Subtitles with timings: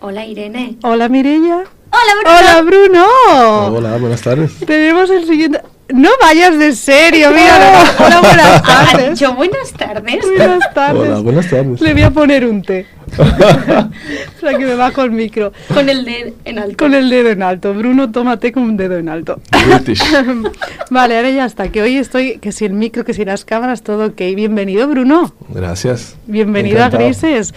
[0.00, 0.76] Hola Irene.
[0.82, 1.64] Hola Mirella.
[1.90, 2.38] Hola Bruno.
[2.38, 3.76] Hola Bruno.
[3.78, 4.52] Hola, buenas tardes.
[4.64, 5.60] Tenemos el siguiente.
[5.88, 7.84] No vayas de serio, mira.
[7.98, 9.10] Hola, buenas Ha tardes.
[9.18, 10.20] dicho buenas tardes.
[10.36, 11.02] Buenas tardes.
[11.02, 11.80] Hola, buenas tardes.
[11.80, 12.86] Le voy a poner un té.
[14.40, 15.52] Para que me bajo el micro.
[15.72, 16.76] Con el dedo en alto.
[16.76, 17.74] Con el dedo en alto.
[17.74, 19.40] Bruno, tómate con un dedo en alto.
[19.66, 20.02] British.
[20.90, 21.70] vale, ahora ya está.
[21.70, 24.18] Que hoy estoy, que si el micro, que si las cámaras, todo ok.
[24.36, 25.32] Bienvenido, Bruno.
[25.48, 26.16] Gracias.
[26.26, 26.88] Bienvenido a.
[26.88, 27.54] Grises.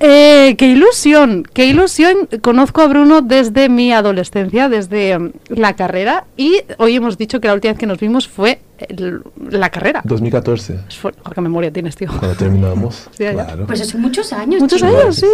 [0.00, 2.28] Eh, qué ilusión, qué ilusión.
[2.42, 6.24] Conozco a Bruno desde mi adolescencia, desde mm, la carrera.
[6.36, 10.00] Y hoy hemos dicho que la última vez que nos vimos fue el- la carrera.
[10.04, 12.08] 2014, Fue- ¿Qué memoria tienes, tío?
[12.08, 13.08] cuando terminamos.
[13.16, 13.66] Sí, claro.
[13.66, 14.60] Pues hace muchos años.
[14.60, 15.26] Muchos años, sí.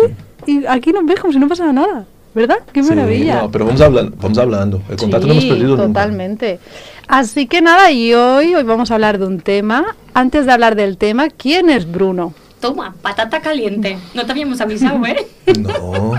[0.47, 2.05] Y aquí nos ves como si no pasara nada.
[2.33, 2.59] ¿Verdad?
[2.73, 3.43] Qué Sí, maravilla.
[3.43, 4.83] no, pero vamos hablando, vamos hablando.
[4.89, 5.87] El contacto no hemos Sí, perdido nunca.
[5.89, 6.61] totalmente.
[7.09, 9.97] Así que nada, y hoy, hoy vamos a hablar de un tema.
[10.15, 12.33] Antes de hablar del tema, ¿quién es Bruno?
[12.61, 13.99] Toma, patata caliente.
[14.15, 15.27] No te habíamos avisado, ¿eh?
[15.59, 16.13] No.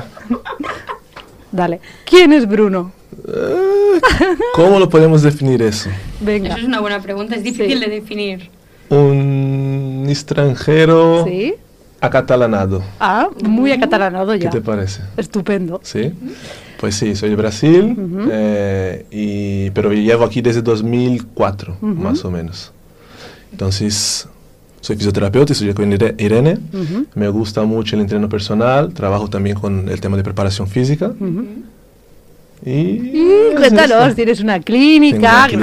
[1.52, 1.80] Dale.
[2.06, 2.92] ¿Quién es Bruno?
[3.28, 4.00] Eh,
[4.56, 5.90] ¿Cómo lo podemos definir eso?
[6.22, 6.50] Venga.
[6.50, 7.36] Eso es una buena pregunta.
[7.36, 7.86] Es difícil Sí.
[7.86, 8.50] de definir.
[8.90, 11.56] Un extranjero ¿Sí?
[12.00, 12.82] acatalanado.
[13.00, 14.50] Ah, muy acatalanado ¿Qué ya.
[14.50, 15.02] te parece?
[15.18, 15.80] Estupendo.
[15.84, 16.14] ¿Sí?
[16.80, 18.30] Pues sí, soy de Brasil, Ujú.
[18.32, 21.86] eh, y, pero llevo aquí desde 2004, Ujú.
[21.86, 22.72] más o menos.
[23.52, 24.28] Entonces,
[24.82, 26.58] soy fisioterapeuta, estudié con Ire- Irene.
[26.74, 31.08] Ujú, Me gusta mucho el entreno personal, trabajo también con el tema de preparación física.
[31.20, 31.46] ujú.
[32.64, 35.58] Y, Y es cuéntanos, tienes una clínica, una claro,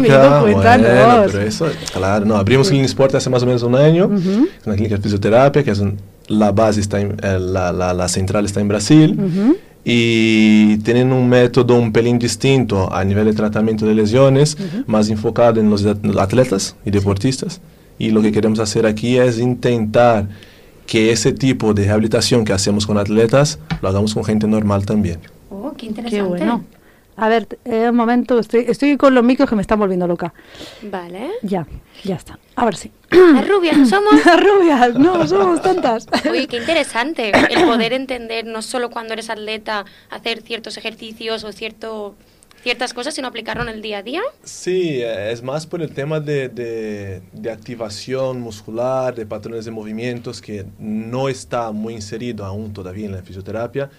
[0.00, 0.86] clínica, cuéntanos.
[0.88, 4.46] bueno, pero eso, claro, no, abrimos Clean Sport hace más o menos un año, Ujú,
[4.60, 7.92] es una clínica de fisioterapia, que es un- la base está en, eh, la, la,
[7.92, 13.24] la central está en Brasil, ujú, y tienen un método un pelín distinto a nivel
[13.26, 17.60] de tratamiento de lesiones, más enfocado en los at- atletas y deportistas.
[17.98, 20.28] Y lo que queremos hacer aquí es intentar
[20.86, 25.20] que ese tipo de rehabilitación que hacemos con atletas lo hagamos con gente normal también.
[25.50, 26.16] Oh, qué interesante.
[26.16, 26.64] Qué bueno.
[27.16, 30.34] A ver, eh, un momento, estoy, estoy con los micros que me están volviendo loca.
[30.82, 31.30] Vale.
[31.42, 31.64] Ya,
[32.02, 32.38] ya está.
[32.56, 32.90] Ahora sí.
[33.10, 34.12] Las rubias no somos.
[34.24, 36.08] Rubias, no, somos tantas.
[36.30, 41.52] Oye, qué interesante el poder entender no solo cuando eres atleta hacer ciertos ejercicios o
[41.52, 42.16] cierto,
[42.64, 44.22] ciertas cosas, sino aplicarlo en el día a día.
[44.42, 49.70] Sí, eh, es más por el tema de, de- de activación muscular, de patrones de
[49.70, 53.90] movimientos que no está muy inserido aún todavía en la fisioterapia,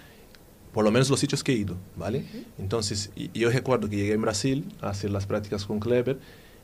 [0.74, 2.24] por lo menos los sitios que he ido, ¿vale?
[2.58, 6.18] Entonces, y- yo recuerdo que llegué en Brasil a hacer las prácticas con Kleber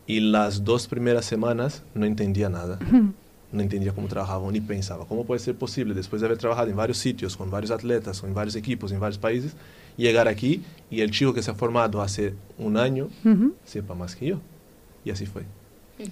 [0.07, 2.79] y las dos primeras semanas no entendía nada.
[3.53, 6.75] No entendía cómo trabajaban ni pensaba, ¿cómo puede ser posible después de haber trabajado en
[6.77, 9.53] varios sitios, con varios atletas, con varios equipos, en varios países,
[9.97, 14.15] llegar aquí y el chico que se ha formado hace un año Ujú, sepa más
[14.17, 14.37] que yo.
[15.05, 15.43] Y así fue.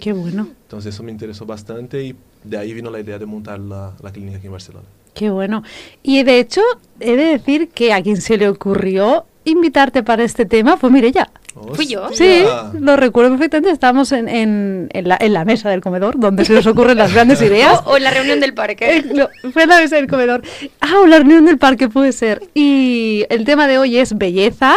[0.00, 2.14] Qué bueno, Entonces eso me interesó bastante y
[2.44, 4.86] de ahí vino la idea de montar la, la clínica aquí en Barcelona.
[5.14, 5.62] qué bueno.
[6.02, 6.60] Y de hecho,
[7.00, 11.30] he de decir que a quien se le ocurrió invitarte para este tema fue Mirella.
[11.74, 12.08] ¿Fui yo?
[12.12, 12.42] Sí,
[12.78, 13.70] lo recuerdo perfectamente.
[13.72, 17.12] Estábamos en, en, en la, en la mesa del comedor, donde se nos ocurren las
[17.12, 17.80] grandes ideas.
[17.84, 19.04] O, o en la reunión del Eh, parque.
[19.14, 20.42] no, fue en la mesa del comedor.
[20.80, 22.42] Ah, o la reunión del parque puede ser.
[22.54, 24.74] Y el tema de hoy es belleza.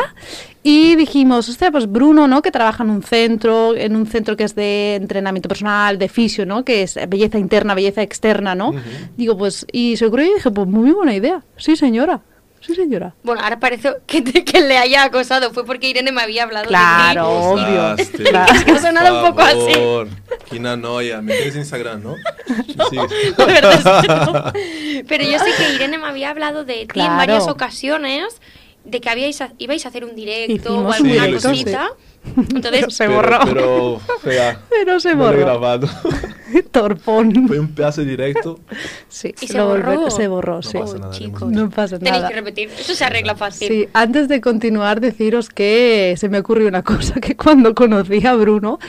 [0.66, 2.42] Y dijimos, hostia, pues Bruno, ¿no?
[2.42, 6.46] Que trabaja en un centro, en un centro que es de entrenamiento personal, de fisio,
[6.46, 6.64] ¿no?
[6.64, 8.74] Que es belleza interna, belleza externa, ¿no?
[9.18, 11.44] Digo, pues, y se ocurrió y dije, pues muy buena idea.
[11.58, 12.22] Sí, señora.
[12.66, 13.14] Sí, señora.
[13.24, 15.52] Bueno, ahora parece que, te- que le haya acosado.
[15.52, 17.28] Fue porque Irene me había hablado Claro.
[17.28, 17.46] de ti.
[17.70, 17.82] Obvio.
[17.92, 18.54] Gozaste, Claro.
[18.54, 20.58] Es que ha sonado un poco por así.
[20.58, 21.22] una noia.
[21.22, 22.16] Me tienes en Instagram, ¿no?
[22.90, 22.96] Sí.
[23.38, 25.04] La verdad es que no.
[25.08, 27.12] Pero yo sé que Irene me había hablado de ti Claro.
[27.12, 28.42] en varias ocasiones,
[28.86, 31.90] de que habíais, a- ibais a hacer un directo Hicimos o un alguna directo, cosita.
[32.38, 33.40] Entonces, Pero se borró.
[33.46, 35.40] Pero, fea, Pero se no borró.
[35.40, 35.88] grabado.
[36.72, 37.48] Torpón.
[37.48, 38.60] Fue un pedazo directo.
[39.08, 40.12] Sí, ¿Y se lo volve- borró?
[40.12, 40.78] Se borró, No sí.
[40.78, 41.52] pasa nada, chicos.
[41.52, 42.30] No pasa tenéis nada.
[42.30, 42.70] que repetir.
[42.78, 43.68] Eso se arregla fácil.
[43.68, 48.34] Sí, antes de continuar, deciros que se me ocurrió una cosa, que cuando conocí a
[48.36, 48.80] Bruno,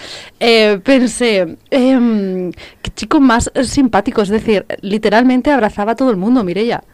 [0.41, 2.53] eh, pensé, em,
[2.83, 6.85] qué chico más simpático, es decir, literalmente abrazaba a todo el mundo, Mireya.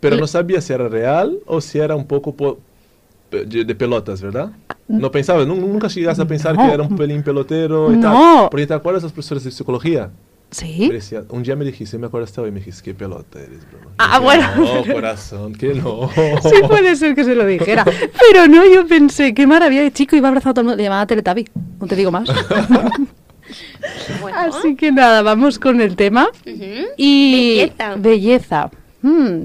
[0.00, 2.58] Pero no sabía si era real o si era un poco po-
[3.44, 4.50] de, de pelotas, ¿verdad?
[4.86, 6.66] No pensaba, nu- nunca llegaste a pensar No.
[6.66, 8.02] que era un pelín pelotero y No.
[8.02, 8.48] tal.
[8.50, 10.10] Porque te acuerdas los profesores de psicología.
[10.50, 10.88] ¿Sí?
[10.88, 13.90] Decía- un día me dijiste, me acuerdo hasta hoy, me dijiste, qué pelota eres, Bruno.
[13.98, 14.46] Ah, bueno.
[14.56, 16.08] No, corazón, que no.
[16.42, 17.84] Sí puede ser que se lo dijera.
[17.84, 20.76] Pero no, yo pensé, qué maravilla de chico, iba abrazado a todo el mundo.
[20.76, 21.48] Le llamaba Teletabi,
[21.80, 22.28] no te digo más.
[24.20, 24.38] Bueno.
[24.38, 26.28] Así que nada, vamos con el tema.
[26.46, 26.86] Ujú.
[26.96, 27.94] Y Belleza.
[27.96, 28.70] belleza.
[29.02, 29.42] Mm,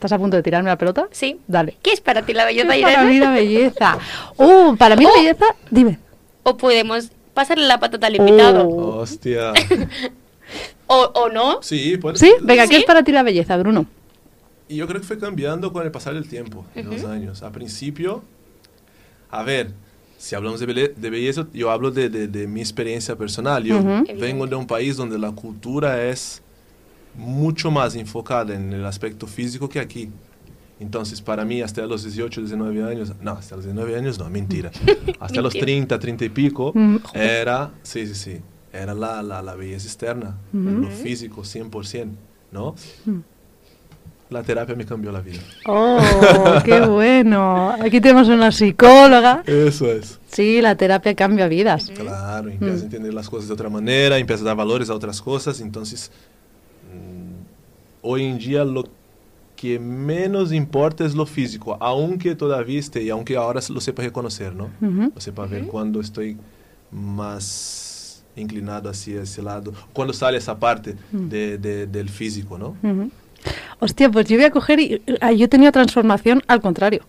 [0.00, 1.08] ¿Estás a punto de tirarme la pelota?
[1.10, 1.38] Sí.
[1.46, 1.76] Dale.
[1.82, 3.98] ¿Qué es para ti la belleza, ¿Qué es para mí la belleza.
[4.38, 5.14] Oh, para mí la Oh.
[5.18, 5.98] belleza, dime.
[6.42, 8.66] O podemos pasarle la patata al invitado.
[8.66, 8.96] Oh.
[9.00, 9.52] Hostia.
[10.86, 11.62] O, o no.
[11.62, 12.32] Sí, puede ¿Sí?
[12.40, 12.80] Venga, ¿qué ¿Sí?
[12.80, 13.86] es para ti la belleza, Bruno?
[14.68, 17.42] Y yo creo que fue cambiando con el pasar del tiempo, en los años.
[17.44, 18.24] A principio,
[19.30, 19.70] a ver,
[20.18, 23.62] si hablamos de, belle- de belleza, yo hablo de, de- de mi experiencia personal.
[23.62, 23.80] Yo
[24.18, 26.42] vengo de un país donde la cultura es
[27.16, 30.10] mucho más enfocada en el aspecto físico que aquí.
[30.78, 34.70] Entonces, para mí, hasta los 18, 19 años, no, hasta los 19 años no, mentira.
[35.20, 35.66] Hasta los Mentira.
[35.66, 38.40] 30, 30 y pico, Mm, era, sí, sí, sí,
[38.72, 42.08] era la, la, la belleza externa, lo físico, 100%,
[42.52, 42.74] ¿no?
[44.30, 45.40] La terapia me cambió la vida.
[45.66, 45.98] Oh,
[46.64, 47.72] qué bueno.
[47.72, 49.42] Aquí tenemos una psicóloga.
[49.44, 50.20] Eso es.
[50.30, 51.90] Sí, la terapia cambia vidas.
[51.90, 55.20] Claro, empiezas a entender las cosas de otra manera, empiezas a dar valores a otras
[55.20, 56.39] cosas, entonces mm,
[58.02, 58.84] hoy en día lo
[59.56, 64.54] que menos importa es lo físico, aunque todavía esté, y aunque ahora lo sepa reconocer,
[64.54, 64.70] ¿no?
[64.80, 65.12] Ujú.
[65.14, 66.36] Lo sepa ver cuando estoy
[67.14, 72.76] más inclinado hacia ese lado, cuando sale esa parte de- de- del físico, ¿no?
[73.80, 77.02] Hostia, pues yo voy a coger y ah, yo he tenido transformación al contrario.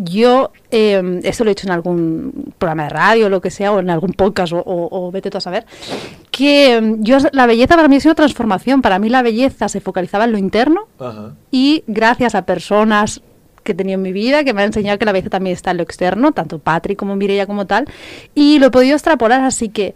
[0.00, 3.72] Yo, eh, esto lo he hecho en algún programa de radio, o lo que sea,
[3.72, 5.66] o en algún podcast, o, o- o vete tú a saber,
[6.30, 8.80] que eh, yo, la belleza para mí ha sido transformación.
[8.82, 11.34] Para mí la belleza se focalizaba en lo interno Ajá.
[11.50, 13.22] y gracias a personas
[13.64, 15.72] que he tenido en mi vida, que me han enseñado que la belleza también está
[15.72, 17.86] en lo externo, tanto Patrick como Mireia como tal,
[18.34, 19.94] y lo he podido extrapolar, así que,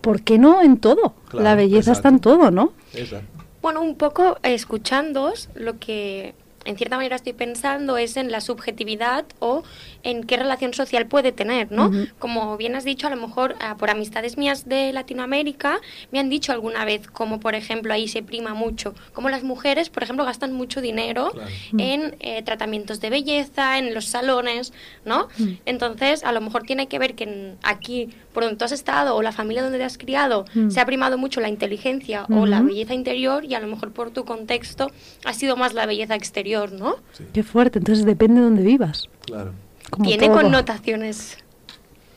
[0.00, 1.14] ¿por qué no en todo?
[1.28, 2.72] Claro, la belleza está en todo, ¿no?
[2.94, 3.26] Exacto.
[3.60, 9.24] Bueno, un poco escuchándoos, lo que en cierta manera estoy pensando es en la subjetividad
[9.38, 9.62] o
[10.02, 11.90] en qué relación social puede tener, ¿no?
[12.18, 15.80] Como bien has dicho, a lo mejor ah, por amistades mías de Latinoamérica
[16.12, 19.88] me han dicho alguna vez como, por ejemplo, ahí se prima mucho, como las mujeres,
[19.90, 21.48] por ejemplo, gastan mucho dinero Claro.
[21.78, 24.72] en eh, tratamientos de belleza, en los salones,
[25.04, 25.28] ¿no?
[25.64, 29.16] Entonces, a lo mejor tiene que ver que en- aquí, por donde tú has estado
[29.16, 32.60] o la familia donde te has criado, se ha primado mucho la inteligencia o la
[32.62, 34.90] belleza interior y a lo mejor por tu contexto
[35.24, 36.96] ha sido más la belleza exterior, ¿no?
[37.12, 39.08] Sí, Qué fuerte, entonces depende de dónde vivas.
[39.24, 39.52] claro.
[39.90, 40.36] Como Tiene todo.
[40.42, 41.38] connotaciones.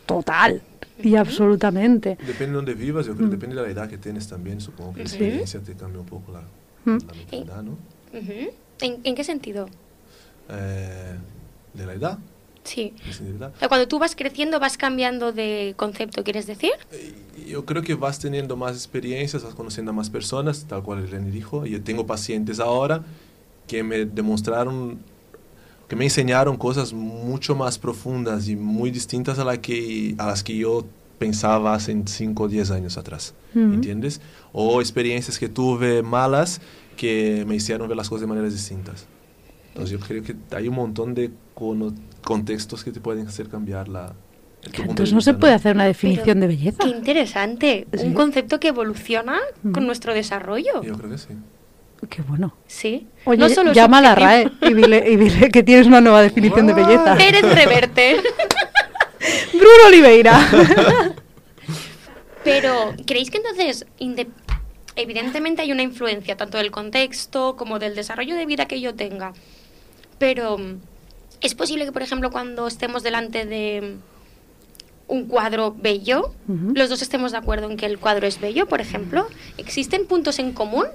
[0.06, 0.62] Total
[1.02, 2.18] y absolutamente.
[2.28, 4.92] Depende de dónde vivas, yo creo que depende de la edad que tienes también, supongo
[4.94, 6.42] que la experiencia te cambia un poco la,
[6.84, 6.98] Mm.
[7.08, 7.78] la mentalidad, ¿no?
[8.14, 9.70] ¿En, en qué sentido?
[10.50, 11.16] Eh,
[11.74, 12.18] de la edad,
[12.64, 12.94] Sí.
[13.10, 16.70] O sea, cuando tú vas creciendo vas cambiando de concepto, ¿quieres decir?
[16.92, 17.12] Eh,
[17.48, 21.32] Yo creo que vas teniendo más experiencias, vas conociendo a más personas, tal cual Eleni
[21.32, 21.66] dijo.
[21.66, 23.02] Yo tengo pacientes ahora
[23.68, 25.00] que me demostraron,
[25.88, 30.44] que me enseñaron cosas mucho más profundas y muy distintas a, la que, a las
[30.44, 30.86] que yo
[31.22, 33.36] pensaba hace 5 o 10 años atrás.
[33.54, 34.22] ¿Entiendes?
[34.54, 36.62] O experiencias que tuve malas
[36.96, 39.06] que me hicieron ver las cosas de maneras distintas.
[39.70, 41.32] Entonces yo creo que hay un montón de
[42.24, 44.14] contextos que te pueden hacer cambiar la...
[44.62, 46.84] tu punto de Entonces no se puede hacer una definición Pero, de belleza.
[46.84, 47.88] Qué interesante.
[47.94, 48.06] Sí.
[48.08, 49.38] Un concepto que evoluciona
[49.74, 50.82] con nuestro desarrollo.
[50.82, 51.30] Yo creo que sí.
[52.10, 52.56] Qué bueno.
[52.68, 53.08] Sí.
[53.26, 54.16] Oye, no solo llama a la.
[54.16, 57.16] RAE y dile, y dile que tienes una nueva definición de belleza.
[57.16, 58.22] Pérez Reverte.
[59.54, 60.50] Bruno Oliveira.
[62.44, 63.86] Pero, ¿creéis que entonces,
[64.96, 69.34] evidentemente hay una influencia tanto del contexto como del desarrollo de vida que yo tenga?
[70.18, 70.58] Pero,
[71.40, 73.98] ¿es posible que, por ejemplo, cuando estemos delante de
[75.08, 78.82] un cuadro bello, los dos estemos de acuerdo en que el cuadro es bello, por
[78.82, 79.28] ejemplo?
[79.58, 80.88] ¿Existen puntos en común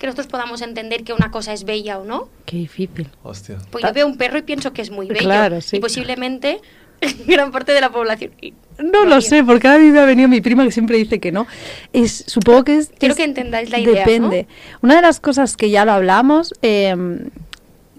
[0.00, 2.28] que nosotros podamos entender que una cosa es bella o no?
[2.46, 3.08] Qué difícil.
[3.22, 3.58] Hostia.
[3.70, 5.20] Pues yo veo un perro y pienso que es muy bello.
[5.20, 5.76] Claro, sí.
[5.76, 6.60] Y posiblemente
[7.26, 8.32] gran parte de la población.
[8.78, 11.30] No lo sé, porque a mí me ha venido mi prima que siempre dice que
[11.32, 11.46] no.
[11.92, 12.90] Es, supongo que es...
[12.98, 14.46] Quiero es- que entendáis la idea, Depende.
[14.80, 16.96] Una de las cosas que ya lo hablamos, eh,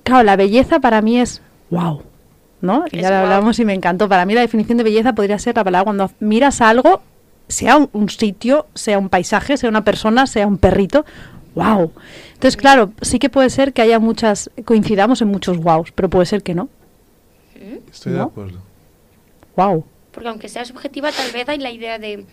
[0.04, 2.02] claro, la belleza para mí es wow,
[2.62, 2.86] ¿no?
[2.92, 3.24] Es ya lo guau.
[3.26, 4.10] hablamos y me encantó.
[4.10, 7.04] Para mí la definición de belleza podría ser la palabra cuando miras algo,
[7.48, 11.06] sea un, un sitio, sea un paisaje, sea una persona, sea un perrito,
[11.56, 11.92] wow.
[12.34, 16.26] Entonces, claro, sí que puede ser que haya muchas, coincidamos en muchos wows, pero puede
[16.26, 16.66] ser que no.
[17.56, 17.90] ¿Mm?
[17.92, 18.60] Estoy de acuerdo.
[19.56, 19.86] Wow.
[20.12, 22.26] Porque aunque sea subjetiva, tal vez hay la idea de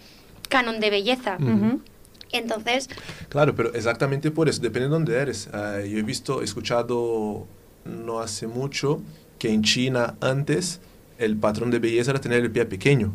[0.48, 1.36] canon de belleza.
[2.30, 2.88] Entonces,
[3.28, 5.48] Claro, pero exactamente por eso, depende de dónde eres.
[5.52, 7.46] Ah, yo he visto, he escuchado
[7.84, 9.00] no hace mucho
[9.38, 10.80] que en China antes
[11.18, 13.12] el patrón de belleza era tener el pie pequeño.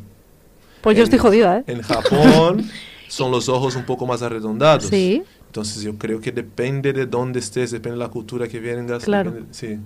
[0.82, 1.64] Pues yo En- estoy jodida, ¿eh?
[1.68, 2.70] En Japón
[3.08, 4.86] son los ojos un poco más arredondados.
[4.86, 5.22] Sí.
[5.54, 9.04] Entonces yo creo que depende de dónde estés, depende de la cultura que vengas.
[9.04, 9.30] Claro.
[9.30, 9.78] depende- sí.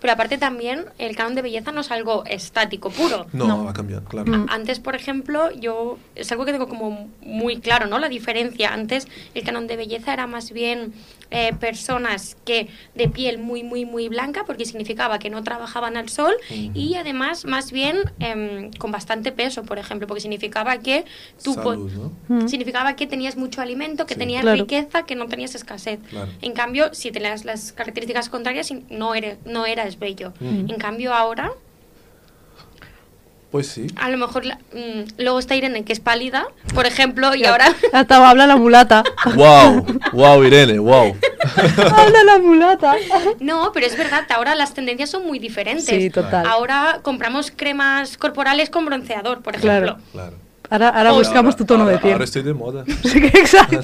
[0.00, 3.26] pero aparte también, el canon de belleza no es algo estático puro.
[3.32, 3.64] No, No.
[3.64, 4.30] va a cambiar, claro.
[4.30, 4.46] Mm.
[4.48, 7.98] Antes, por ejemplo, yo es algo que tengo como muy claro, ¿no?
[7.98, 8.72] La diferencia.
[8.72, 10.92] Antes el canon de belleza era más bien
[11.30, 16.08] eh, personas que de piel muy, muy, muy blanca, porque significaba que no trabajaban al
[16.08, 16.34] sol,
[16.74, 21.04] y además, más bien, em, con bastante peso, por ejemplo, porque significaba que
[21.42, 22.48] tú po- Salud, ¿no?
[22.48, 24.20] Significaba que tenías mucho alimento, que Sí.
[24.20, 24.60] tenías Claro.
[24.62, 26.00] riqueza, que no tenías escasez.
[26.10, 26.32] Claro.
[26.42, 30.32] En cambio, si tenías las características contrarias, no eres, no eras bello.
[30.40, 31.52] En cambio, ahora,
[33.50, 33.88] Pues sí.
[33.96, 37.74] a lo mejor, la- mm, luego está Irene, que es pálida, por ejemplo, y ahora...
[37.92, 39.02] Hasta habla la mulata.
[39.34, 41.16] Wow, wow, Irene, wow.
[41.96, 42.94] habla la mulata.
[43.40, 45.84] No, pero es verdad, ahora las tendencias son muy diferentes.
[45.86, 46.46] Sí, total.
[46.46, 49.96] Ahora compramos cremas corporales con bronceador, por ejemplo.
[49.96, 49.96] Claro.
[50.12, 50.36] Claro.
[50.72, 52.12] Ahora, ahora O- buscamos tu tono de piel.
[52.12, 52.84] Ahora estoy de moda.
[53.02, 53.80] Sí, exacto.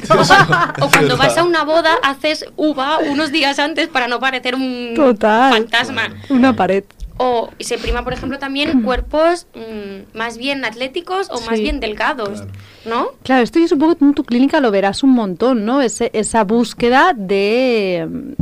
[0.80, 4.92] O cuando vas a una boda, haces uva unos días antes para no parecer un
[4.94, 5.52] Total.
[5.52, 6.14] fantasma.
[6.28, 6.84] Una pared.
[7.18, 12.42] O se prima, por ejemplo, también cuerpos mm, más bien atléticos o más bien delgados,
[12.42, 12.52] Claro.
[12.84, 13.06] ¿no?
[13.22, 15.80] Claro, esto yo supongo que en tu clínica lo verás un montón, ¿no?
[15.80, 18.34] Ese- esa búsqueda de...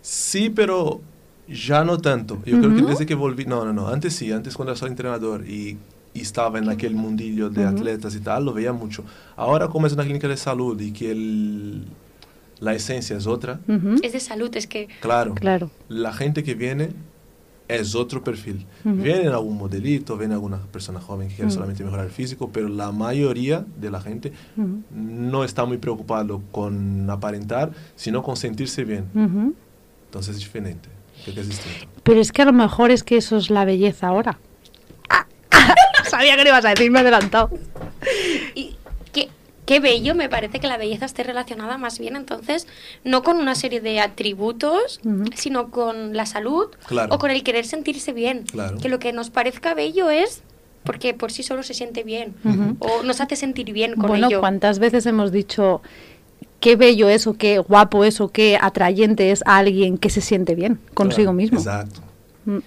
[0.00, 1.00] Sí, pero
[1.48, 2.38] ya no tanto.
[2.46, 5.46] Yo creo que desde que volví, no, no, no, antes sí, antes cuando soy entrenador
[5.46, 5.76] y,
[6.14, 9.04] y estaba en aquel mundillo de atletas y tal, lo veía mucho.
[9.36, 11.84] Ahora como es una clínica de salud y que el-
[12.60, 13.58] la esencia es otra,
[14.02, 15.70] Es de salud, es que claro, Claro.
[15.88, 16.90] la gente que viene
[17.68, 18.66] es otro perfil.
[18.84, 18.96] Ujú.
[18.96, 22.92] Viene algún modelito, viene alguna persona joven que quiere solamente mejorar el físico, pero la
[22.92, 24.32] mayoría de la gente
[24.90, 29.06] no está muy preocupado con aparentar, sino con sentirse bien.
[30.06, 30.88] Entonces es diferente,
[31.24, 31.88] creo que es distinto.
[32.02, 34.38] Pero es que a lo mejor es que eso es la belleza ahora.
[36.04, 37.50] Sabía que lo ibas a decir, me he adelantado.
[38.54, 38.76] y
[39.74, 42.66] qué, bello, me parece que la belleza esté relacionada más bien entonces
[43.04, 45.00] no con una serie de atributos,
[45.34, 47.14] sino con la salud Claro.
[47.14, 48.44] o con el querer sentirse bien.
[48.50, 48.78] Claro.
[48.78, 50.42] Que lo que nos parezca bello es
[50.84, 52.34] porque por sí solo se siente bien
[52.80, 54.40] o nos hace sentir bien con Bueno, ello.
[54.40, 55.80] ¿cuántas veces hemos dicho
[56.60, 60.20] qué bello es o qué guapo es o qué atrayente es a alguien que se
[60.20, 61.58] siente bien consigo Claro, mismo?
[61.58, 62.00] Exacto,
[62.44, 62.58] Mm,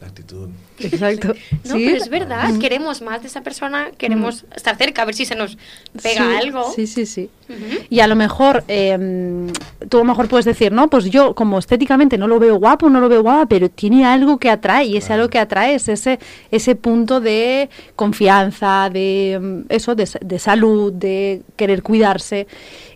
[0.00, 0.48] la actitud.
[0.78, 1.34] Exacto.
[1.64, 1.84] No, Sí.
[1.84, 2.58] pero es verdad, Mm.
[2.58, 5.58] queremos más de esa persona, queremos estar cerca, a ver si se nos
[6.02, 6.72] pega Sí, algo.
[6.74, 7.28] Sí, sí, sí.
[7.90, 8.96] Y a lo mejor, eh,
[9.90, 12.88] tú a lo mejor puedes decir, no, pues yo como estéticamente no lo veo guapo,
[12.88, 15.22] no lo veo guapa, pero tiene algo que atrae y ese Claro.
[15.22, 16.18] algo que atrae es ese,
[16.50, 22.46] ese punto de confianza, de mm, eso, de, de salud, de querer cuidarse.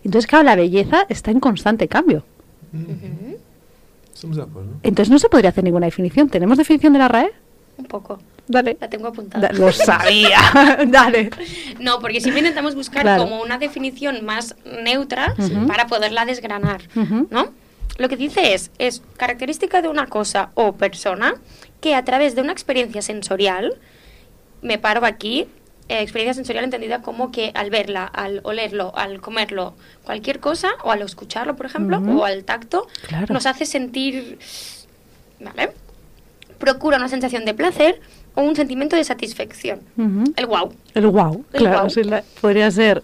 [0.03, 2.23] Entonces, claro, la belleza está en constante cambio.
[2.73, 3.37] Ujú.
[4.15, 4.69] Estamos de acuerdo.
[4.81, 6.29] Entonces no se podría hacer ninguna definición.
[6.29, 7.31] ¿Tenemos definición de la RAE?
[7.77, 8.17] Un poco.
[8.47, 8.77] Dale.
[8.79, 9.49] La tengo apuntada.
[9.49, 10.39] Da- lo sabía.
[10.87, 11.29] Dale.
[11.79, 13.23] No, porque siempre intentamos buscar Claro.
[13.23, 15.35] como una definición más neutra
[15.67, 16.81] para poderla desgranar.
[16.95, 17.49] ¿no?
[17.97, 21.35] Lo que dice es, es característica de una cosa o persona
[21.81, 23.75] que a través de una experiencia sensorial,
[24.61, 25.47] me paro aquí,
[25.89, 30.91] eh, experiencia sensorial entendida como que al verla, al olerlo, al comerlo, cualquier cosa, o
[30.91, 33.33] al escucharlo, por ejemplo, o al tacto, Claro.
[33.33, 34.39] nos hace sentir,
[35.39, 35.71] ¿vale?
[36.57, 37.99] Procura una sensación de placer
[38.33, 39.81] o un sentimiento de satisfacción.
[40.35, 40.73] El wow.
[40.93, 41.45] El wow.
[41.53, 41.89] El claro, guau.
[41.89, 43.03] sí, la- podría ser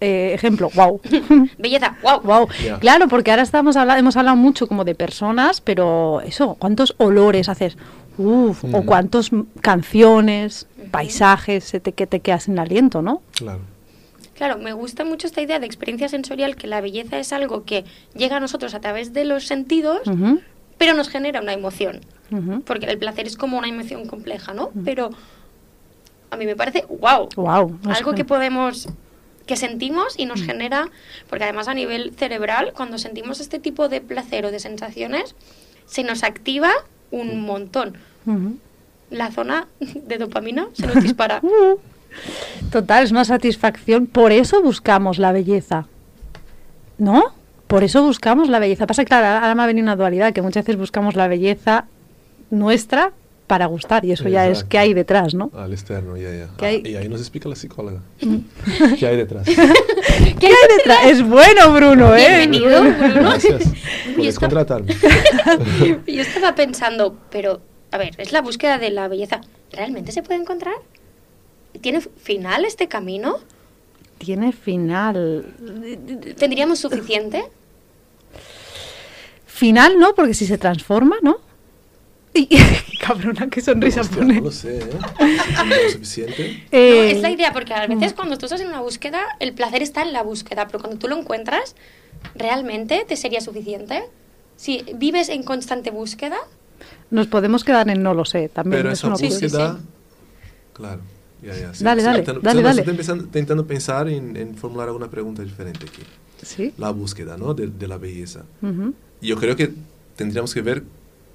[0.00, 1.00] eh, ejemplo, wow.
[1.58, 2.20] Belleza, wow.
[2.22, 2.48] Wow.
[2.80, 7.48] Claro, porque ahora estamos hablando, hemos hablado mucho como de personas, pero eso, ¿cuántos olores
[7.48, 7.76] haces?
[8.18, 13.22] Uf, o cuántas canciones, paisajes se te, que te quedas sin aliento, ¿no?
[13.32, 13.60] Claro.
[14.34, 17.84] Claro, me gusta mucho esta idea de experiencia sensorial, que la belleza es algo que
[18.14, 20.02] llega a nosotros a través de los sentidos,
[20.78, 22.00] pero nos genera una emoción.
[22.64, 24.70] Porque el placer es como una emoción compleja, ¿no?
[24.84, 25.10] Pero
[26.30, 27.78] a mí me parece, wow, Wow.
[27.84, 28.88] algo que podemos
[29.46, 30.90] que sentimos y nos genera,
[31.28, 35.34] porque además a nivel cerebral, cuando sentimos este tipo de placer o de sensaciones,
[35.86, 36.70] se nos activa
[37.10, 37.96] un montón.
[39.10, 41.40] La zona de dopamina se nos dispara.
[41.48, 41.78] Uh,
[42.70, 44.06] Total, es una satisfacción.
[44.06, 45.86] Por eso buscamos la belleza.
[46.96, 47.34] ¿No?
[47.66, 48.86] Por eso buscamos la belleza.
[48.86, 51.84] Pasa que, claro, ahora me ha venido una dualidad, que muchas veces buscamos la belleza
[52.50, 53.12] nuestra
[53.46, 55.50] para gustar, y eso ya es que hay detrás, ¿no?
[55.54, 56.48] Al externo, ya, ya.
[56.58, 56.82] ¿Qué hay?
[56.84, 58.00] Ah, y ahí nos explica la psicóloga.
[58.98, 59.46] ¿Qué hay detrás?
[60.38, 61.06] ¿Qué hay detrás?
[61.06, 62.46] Es bueno, Bruno, ¿eh?
[62.46, 63.14] Bienvenido, Bruno.
[63.30, 63.72] Gracias.
[64.14, 64.94] Puedes contratarme.
[66.06, 69.40] Yo estaba pensando, pero, a ver, es la búsqueda de la belleza.
[69.72, 70.74] ¿Realmente se puede encontrar?
[71.80, 73.38] ¿Tiene final este camino?
[74.18, 75.54] Tiene final.
[76.38, 77.44] ¿Tendríamos suficiente?
[79.46, 81.38] Final no, porque si se transforma, ¿no?
[82.34, 82.48] Y,
[83.00, 84.34] cabrona, qué sonrisa Hostia, pone.
[84.36, 84.90] no lo sé, ¿eh?
[85.66, 86.52] ¿No es suficiente?
[86.70, 89.54] No, Eh, es la idea, porque a veces cuando tú estás en una búsqueda, el
[89.54, 91.74] placer está en la búsqueda, pero cuando tú lo encuentras,
[92.34, 94.04] ¿realmente te sería suficiente?
[94.56, 96.36] Si vives en constante búsqueda,
[97.10, 98.78] Nos podemos quedar en no lo sé, también.
[98.82, 99.76] Pero es esa una Sí, sí, búsqueda...
[99.78, 99.84] sí.
[100.74, 101.00] Claro.
[101.42, 101.84] Ya, ya, sí.
[101.84, 102.80] Dale, Sí, dale, intentando- dale, dale.
[102.80, 106.02] Estoy empezando- intentando pensar en, en formular alguna pregunta diferente aquí.
[106.42, 106.72] Sí.
[106.78, 107.52] la búsqueda ¿no?
[107.54, 108.44] de, de la belleza.
[108.62, 108.94] Ujú.
[109.20, 109.72] Y yo creo que
[110.16, 110.84] tendríamos que ver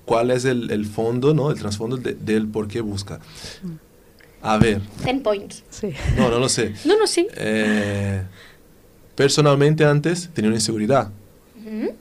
[0.06, 1.52] cuál es el, el fondo, ¿no?
[1.52, 3.20] el trasfondo de- del por qué busca.
[4.42, 5.64] A ver, Ten points.
[5.70, 5.90] Sí.
[6.18, 6.74] no, no lo sé.
[6.86, 7.28] No, no, sí.
[7.36, 8.24] Eh,
[9.16, 11.12] personalmente antes tenía una inseguridad.
[11.66, 11.94] Ujú.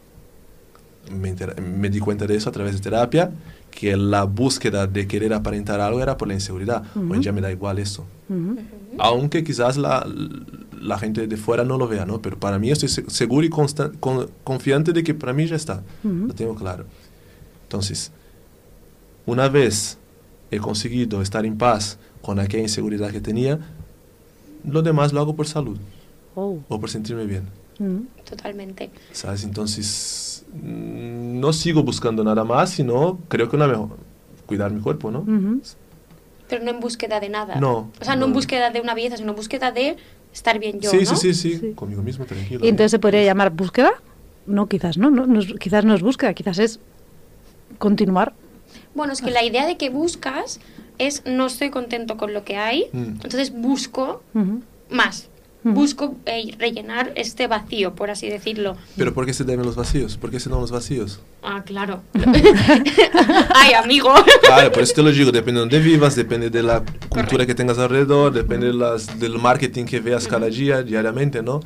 [1.11, 3.31] Me, me di cuenta de eso a través de terapia,
[3.71, 6.85] que la búsqueda de querer aparentar algo era por la inseguridad.
[6.95, 7.15] Hoy Ujú.
[7.15, 8.07] en día me da igual eso.
[8.29, 8.57] Ujú.
[8.99, 10.07] Aunque quizás la,
[10.81, 12.21] la gente de fuera no lo vea, ¿no?
[12.23, 13.69] Pero para mí estoy se- seguro y con-
[14.45, 15.83] confiante de que para mí ya está.
[16.05, 16.27] Ujú.
[16.29, 16.85] Lo tengo claro.
[17.65, 18.13] Entonces,
[19.27, 19.99] una vez
[20.51, 23.59] he conseguido estar en paz con aquella inseguridad que tenía,
[24.65, 25.79] lo demás lo hago por salud
[26.35, 26.59] Oh.
[26.69, 27.43] o por sentirme bien.
[28.29, 28.91] Totalmente.
[29.13, 29.43] ¿Sabes?
[29.45, 33.97] Entonces, no sigo buscando nada más, sino creo que una mejor,
[34.47, 35.25] cuidar mi cuerpo, ¿no?
[36.49, 37.57] Pero no en búsqueda de nada.
[37.57, 39.97] No, O sea, no, en búsqueda de una belleza, sino en búsqueda de
[40.33, 41.17] estar bien yo, sí, ¿no?
[41.17, 41.73] sí, sí, sí, Sí.
[41.75, 42.65] conmigo mismo, tranquilo.
[42.65, 43.93] Y entonces se podría llamar búsqueda.
[44.47, 45.27] No, quizás no, no,
[45.59, 46.81] quizás no es búsqueda, quizás es
[47.79, 48.35] continuar.
[48.95, 50.61] Bueno, es que la idea de que buscas
[50.99, 53.03] es no estoy contento con lo que hay, Mm.
[53.23, 54.23] entonces busco
[54.91, 55.29] más.
[55.65, 58.77] Busco eh, rellenar este vacío, por así decirlo.
[58.97, 60.17] Pero ¿por qué se deben los vacíos?
[60.17, 61.21] ¿Por qué se dan los vacíos?
[61.43, 62.03] Ah, claro.
[63.55, 64.13] Ay, amigo.
[64.43, 67.55] Claro, por eso te lo digo, depende de dónde vivas, depende de la cultura que
[67.55, 71.61] tengas alrededor, depende de las- del marketing que veas cada día, diariamente, ¿no?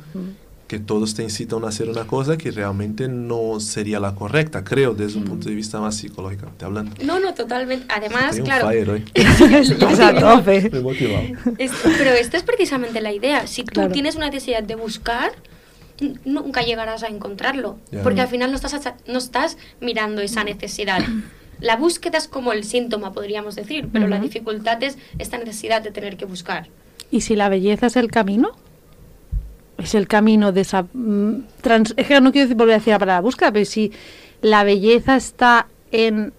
[0.67, 4.93] Que todos te incitan a hacer una cosa que realmente no sería la correcta, creo,
[4.93, 6.91] desde un punto de vista más psicológicamente hablando.
[7.05, 7.85] No, no, totalmente.
[7.87, 8.67] Además, claro.
[8.67, 9.05] fire hoy.
[10.19, 10.69] Tope.
[10.69, 11.23] Me he motivado.
[11.57, 13.47] Es- pero esta es precisamente la idea.
[13.47, 13.91] Si tú Claro.
[13.93, 15.31] tienes una necesidad de buscar,
[16.25, 17.77] nunca llegarás a encontrarlo.
[17.91, 18.03] Ya.
[18.03, 21.01] Porque al final no estás, no estás mirando esa necesidad.
[21.59, 24.25] La búsqueda es como el síntoma, podríamos decir, pero la Ujú.
[24.25, 26.67] dificultad es esta necesidad de tener que buscar.
[27.09, 28.51] ¿Y si la belleza es el camino?
[29.77, 30.83] Es el camino de esa...
[30.93, 33.91] mm, trans- es que no quiero decir- volver a decir la palabra búsqueda, pero si
[34.41, 36.33] la belleza está en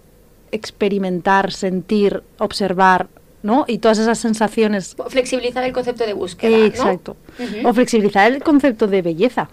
[0.51, 3.07] experimentar, sentir, observar,
[3.43, 3.65] ¿no?
[3.67, 4.95] Y todas esas sensaciones...
[5.07, 6.57] Flexibilizar el concepto de búsqueda.
[6.57, 6.65] ¿no?
[6.65, 7.17] Exacto.
[7.63, 9.49] O flexibilizar el concepto de belleza.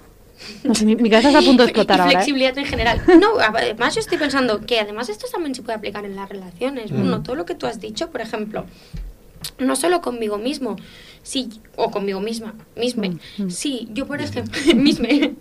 [0.64, 2.12] No sé, mi, mi cabeza está a punto de explotar y ahora.
[2.12, 2.14] ¿eh?
[2.16, 3.02] flexibilidad en general.
[3.20, 6.90] No, además yo estoy pensando que además esto también se puede aplicar en las relaciones.
[6.92, 6.96] Mm.
[6.96, 8.66] Bueno, todo lo que tú has dicho, por ejemplo,
[9.58, 10.76] no solo conmigo mismo,
[11.26, 13.08] si, o conmigo misma, misme.
[13.36, 13.50] Mm, mm.
[13.50, 15.34] Si yo, por ejemplo, misme,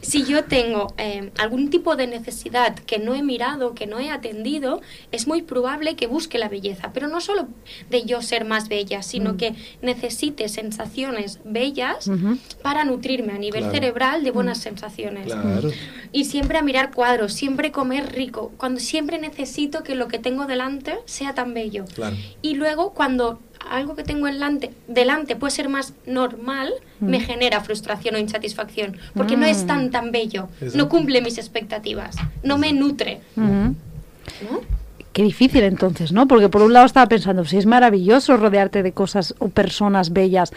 [0.00, 4.10] si yo tengo eh, algún tipo de necesidad que no he mirado, que no he
[4.10, 6.92] atendido, es muy probable que busque la belleza.
[6.92, 7.48] Pero no solo
[7.90, 9.36] de yo ser más bella, sino Mm.
[9.38, 12.08] que necesite sensaciones bellas
[12.62, 13.74] para nutrirme a nivel Claro.
[13.74, 14.34] cerebral de Mm.
[14.34, 15.26] buenas sensaciones.
[15.26, 15.70] Claro.
[16.12, 20.46] Y siempre a mirar cuadros, siempre comer rico, cuando siempre necesito que lo que tengo
[20.46, 21.86] delante sea tan bello.
[21.92, 22.14] Claro.
[22.40, 23.40] Y luego cuando
[23.70, 27.06] algo que tengo delante, delante puede ser más normal, Mm.
[27.06, 29.66] me genera frustración o insatisfacción, porque no es Mm.
[29.66, 33.20] tan tan bello, no cumple mis expectativas, no me nutre.
[33.36, 34.60] ¿no?
[35.12, 36.28] Qué difícil entonces, ¿no?
[36.28, 40.52] Porque por un lado estaba pensando, si es maravilloso rodearte de cosas o personas bellas,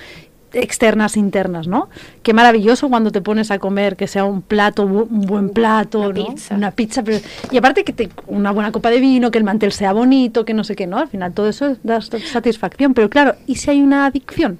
[0.53, 1.89] externas, internas, ¿no?
[2.23, 6.07] Qué maravilloso cuando te pones a comer, que sea un plato, un buen plato, Una
[6.19, 6.27] ¿no?
[6.27, 6.55] pizza.
[6.55, 7.19] Una pizza, pero-
[7.51, 10.53] y aparte que te, una buena copa de vino, que el mantel sea bonito, que
[10.53, 10.97] no sé qué, ¿no?
[10.97, 14.59] Al final todo eso da satisfacción, pero claro, ¿y si hay una adicción?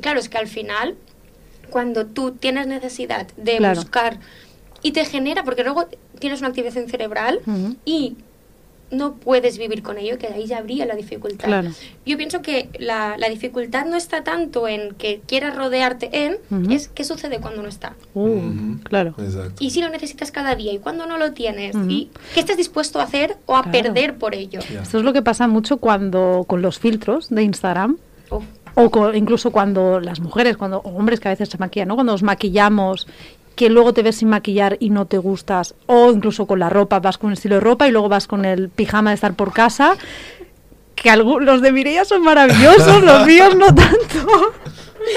[0.00, 0.94] Claro, es que al final,
[1.70, 3.80] cuando tú tienes necesidad de Claro.
[3.80, 4.18] buscar
[4.82, 5.86] y te genera, porque luego
[6.18, 7.40] tienes una activación cerebral
[7.84, 8.16] y
[8.90, 11.46] no puedes vivir con ello, que de ahí ya habría la dificultad.
[11.46, 11.70] Claro.
[12.06, 16.38] Yo pienso que la, la dificultad no está tanto en que quieras rodearte en,
[16.70, 17.94] es qué sucede cuando no está.
[18.14, 18.76] Uh.
[18.84, 19.14] Claro.
[19.18, 19.54] Exacto.
[19.62, 23.00] Y si lo necesitas cada día y cuando no lo tienes, y qué estás dispuesto
[23.00, 23.72] a hacer o a Claro.
[23.92, 24.60] perder por ello.
[24.72, 24.82] Ya.
[24.82, 27.98] Esto es lo que pasa mucho cuando con los filtros de Instagram,
[28.30, 31.88] Uf, O co- incluso cuando las mujeres, cuando o hombres que a veces se maquillan,
[31.88, 31.94] ¿no?
[31.94, 33.06] Cuando nos maquillamos,
[33.58, 37.00] que luego te ves sin maquillar y no te gustas, o incluso con la ropa,
[37.00, 39.52] vas con un estilo de ropa y luego vas con el pijama de estar por
[39.52, 39.96] casa,
[40.94, 44.52] que algu- los de Mireia son maravillosos, los míos no tanto.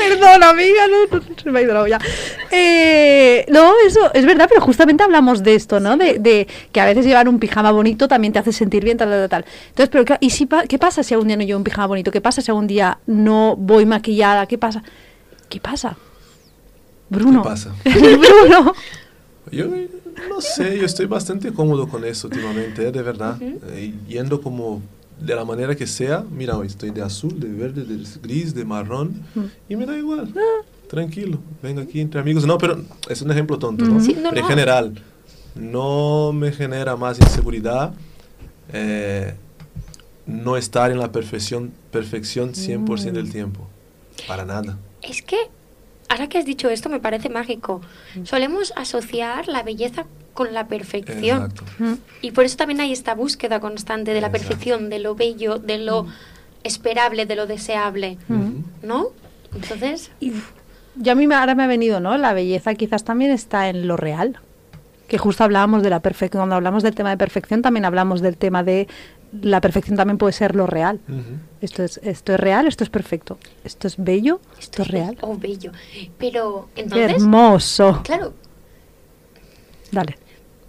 [0.09, 1.99] Perdón, amiga, no, no, se me ha ido la olla.
[2.51, 5.97] Eh, no, eso es verdad, pero justamente hablamos de esto, ¿no?
[5.97, 9.09] De, de que a veces llevar un pijama bonito también te hace sentir bien, tal,
[9.09, 9.45] tal, tal.
[9.69, 12.09] Entonces, pero ¿y si pa- qué pasa si algún día no llevo un pijama bonito?
[12.11, 14.45] ¿Qué pasa si algún día no voy maquillada?
[14.47, 14.81] ¿Qué pasa?
[15.49, 15.95] ¿Qué pasa?
[17.11, 17.43] Bruno.
[17.43, 17.75] ¿Qué pasa?
[17.83, 18.73] Bruno.
[19.51, 19.65] Yo
[20.29, 23.37] no sé, yo estoy bastante cómodo con eso últimamente, eh, de verdad.
[23.41, 24.81] Eh, yendo como
[25.19, 26.23] de la manera que sea.
[26.31, 29.21] Mira, hoy estoy de azul, de verde, de gris, de marrón.
[29.67, 30.33] Y me da igual.
[30.89, 32.45] Tranquilo, vengo aquí entre amigos.
[32.45, 33.99] No, pero es un ejemplo tonto, ¿no?
[33.99, 35.03] Sí, no, pero en general,
[35.55, 37.93] no me genera más inseguridad
[38.71, 39.35] eh,
[40.25, 43.67] no estar en la perfección, perfección 100% del tiempo.
[44.27, 44.77] Para nada.
[45.01, 45.37] Es que
[46.11, 47.81] ahora que has dicho esto me parece mágico.
[48.15, 48.25] Mm.
[48.25, 51.43] Solemos asociar la belleza con la perfección.
[51.51, 51.63] Exacto.
[51.79, 51.93] Mm.
[52.21, 54.47] Y por eso también hay esta búsqueda constante de la Exacto.
[54.47, 56.07] perfección, de lo bello, de lo
[56.63, 58.51] esperable, de lo deseable, Mm.
[58.83, 59.07] ¿no?
[59.55, 60.11] Entonces,
[60.95, 62.17] Yo a mí me- ahora me ha venido, ¿no?
[62.17, 64.37] La belleza quizás también está en lo real.
[65.07, 66.41] Que justo hablábamos de la perfección.
[66.41, 68.87] Cuando hablamos del tema de perfección, también hablamos del tema de
[69.31, 70.99] la perfección también puede ser lo real.
[71.61, 73.37] Esto es, esto es real, esto es perfecto.
[73.63, 75.17] Esto es bello, esto es real.
[75.21, 75.71] oh, bello.
[76.17, 78.01] Pero Qué entonces, hermoso.
[78.03, 78.33] claro,
[79.91, 80.17] Dale.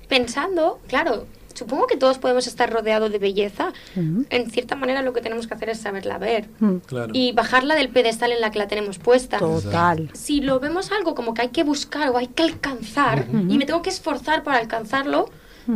[0.08, 3.72] pensando, claro, supongo que todos podemos estar rodeados de belleza.
[3.96, 6.48] En cierta manera lo que tenemos que hacer es saberla ver.
[6.86, 7.10] Claro.
[7.14, 9.38] y bajarla del pedestal en la que la tenemos puesta.
[9.38, 10.10] Total.
[10.14, 13.64] Si lo vemos algo como que hay que buscar o hay que alcanzar y me
[13.66, 15.30] tengo que esforzar para alcanzarlo.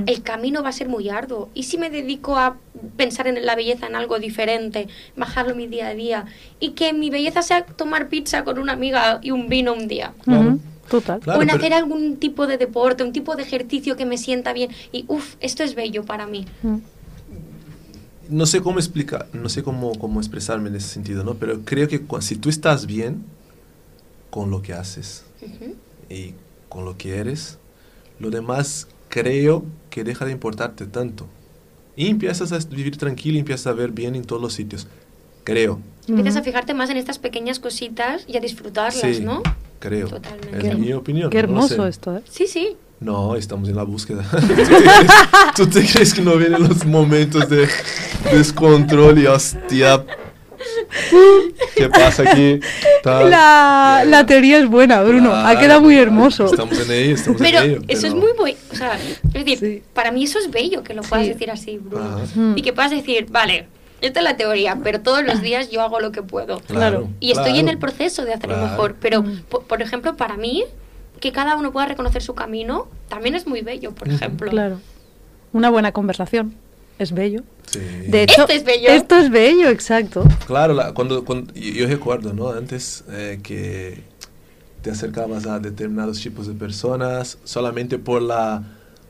[0.06, 1.48] El camino va a ser muy arduo.
[1.54, 2.56] Y si me dedico a
[2.96, 6.24] pensar en la belleza en algo diferente, bajarlo mi día a día
[6.60, 10.12] y que mi belleza sea tomar pizza con una amiga y un vino un día.
[10.88, 11.18] Total.
[11.20, 14.18] Claro, o en pero- hacer algún tipo de deporte, un tipo de ejercicio que me
[14.18, 16.46] sienta bien y uff, esto es bello para mí.
[16.62, 16.76] Mm.
[18.28, 21.34] no sé cómo explicar, no sé cómo, cómo expresarme en ese sentido, ¿no?
[21.34, 23.24] Pero creo que si tú estás bien
[24.30, 25.74] con lo que haces Ujú.
[26.10, 26.34] y
[26.68, 27.58] con lo que eres,
[28.18, 28.88] lo demás
[29.22, 31.26] creo que deja de importarte tanto.
[31.96, 34.86] Y empiezas a vivir tranquilo y empiezas a ver bien en todos los sitios.
[35.44, 35.80] Creo.
[36.06, 39.42] Empiezas a fijarte más en estas pequeñas cositas y a disfrutarlas, Sí, ¿no?
[39.78, 40.08] creo.
[40.08, 40.68] Totalmente.
[40.68, 41.30] Es mi opinión.
[41.30, 41.88] Qué no hermoso sé.
[41.88, 42.22] esto, ¿eh?
[42.28, 42.76] Sí, sí.
[43.00, 44.22] No, estamos en la búsqueda.
[44.30, 45.12] ¿Tú, te crees,
[45.56, 47.68] tú te crees que no vienen los momentos de
[48.32, 50.04] descontrol y hostia?
[51.74, 52.60] ¿Qué pasa aquí?
[53.02, 53.30] Tal.
[53.30, 55.34] La, la teoría es buena, Bruno.
[55.34, 56.46] ha quedado muy hermoso.
[56.46, 57.80] Estamos en ello, estamos Pero en ello.
[57.88, 58.58] eso es pero- muy bueno.
[58.72, 59.82] O sea, es decir, Sí.
[59.94, 61.32] para mí eso es bello que lo puedas Sí.
[61.32, 62.20] decir así, Bruno.
[62.34, 62.52] Mm.
[62.56, 63.66] Y que puedas decir, vale,
[64.00, 66.60] esta es la teoría, pero todos los días yo hago lo que puedo.
[66.60, 67.08] Claro.
[67.20, 67.58] Y estoy claro.
[67.60, 68.70] en el proceso de hacerlo Claro.
[68.70, 68.96] mejor.
[69.00, 69.42] Pero, Mm.
[69.48, 70.64] po- por, ejemplo, para mí,
[71.20, 74.50] que cada uno pueda reconocer su camino, también es muy bello, por ejemplo.
[74.50, 74.80] Claro.
[75.52, 76.54] Una buena conversación.
[76.98, 77.42] Es bello.
[77.70, 77.78] Sí.
[78.08, 78.88] De hecho, Esto es bello.
[78.88, 80.24] Esto es bello, exacto.
[80.46, 82.48] Claro, la- cuando, cuando- yo recuerdo, ¿no?
[82.50, 84.02] Antes eh, que
[84.82, 88.62] te acercabas a determinados tipos de personas solamente por la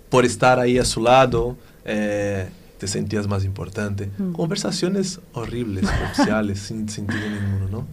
[0.08, 4.08] por estar ahí a su lado, eh, te sentías más importante.
[4.18, 4.32] Mm.
[4.32, 7.86] Conversaciones horribles, superficiales, sin sentido ninguno, ¿no?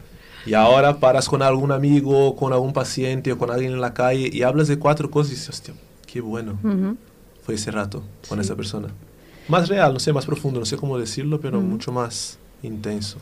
[0.45, 4.29] Y ahora paras con algún amigo, con algún paciente o con alguien en la calle
[4.31, 5.73] y hablas de cuatro cosas y dices, hostia,
[6.05, 6.57] qué bueno
[7.43, 8.45] fue ese rato con Sí.
[8.45, 8.89] esa persona.
[9.47, 11.69] Más real, no sé, más profundo, no sé cómo decirlo, pero Mm.
[11.69, 13.17] mucho más intenso.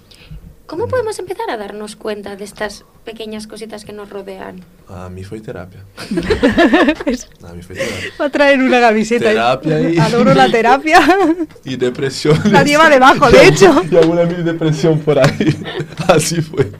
[0.67, 4.63] ¿Cómo podemos empezar a darnos cuenta de estas pequeñas cositas que nos rodean?
[4.87, 5.83] A mí fue terapia.
[7.43, 8.09] A mí fue terapia.
[8.19, 9.25] Va a traer una camiseta.
[9.25, 10.99] Terapia y- Adoro la terapia.
[11.65, 12.39] Y depresión.
[12.51, 13.81] La lleva debajo, de hecho.
[13.91, 15.55] Y alguna mini depresión por ahí.
[16.07, 16.71] Así fue.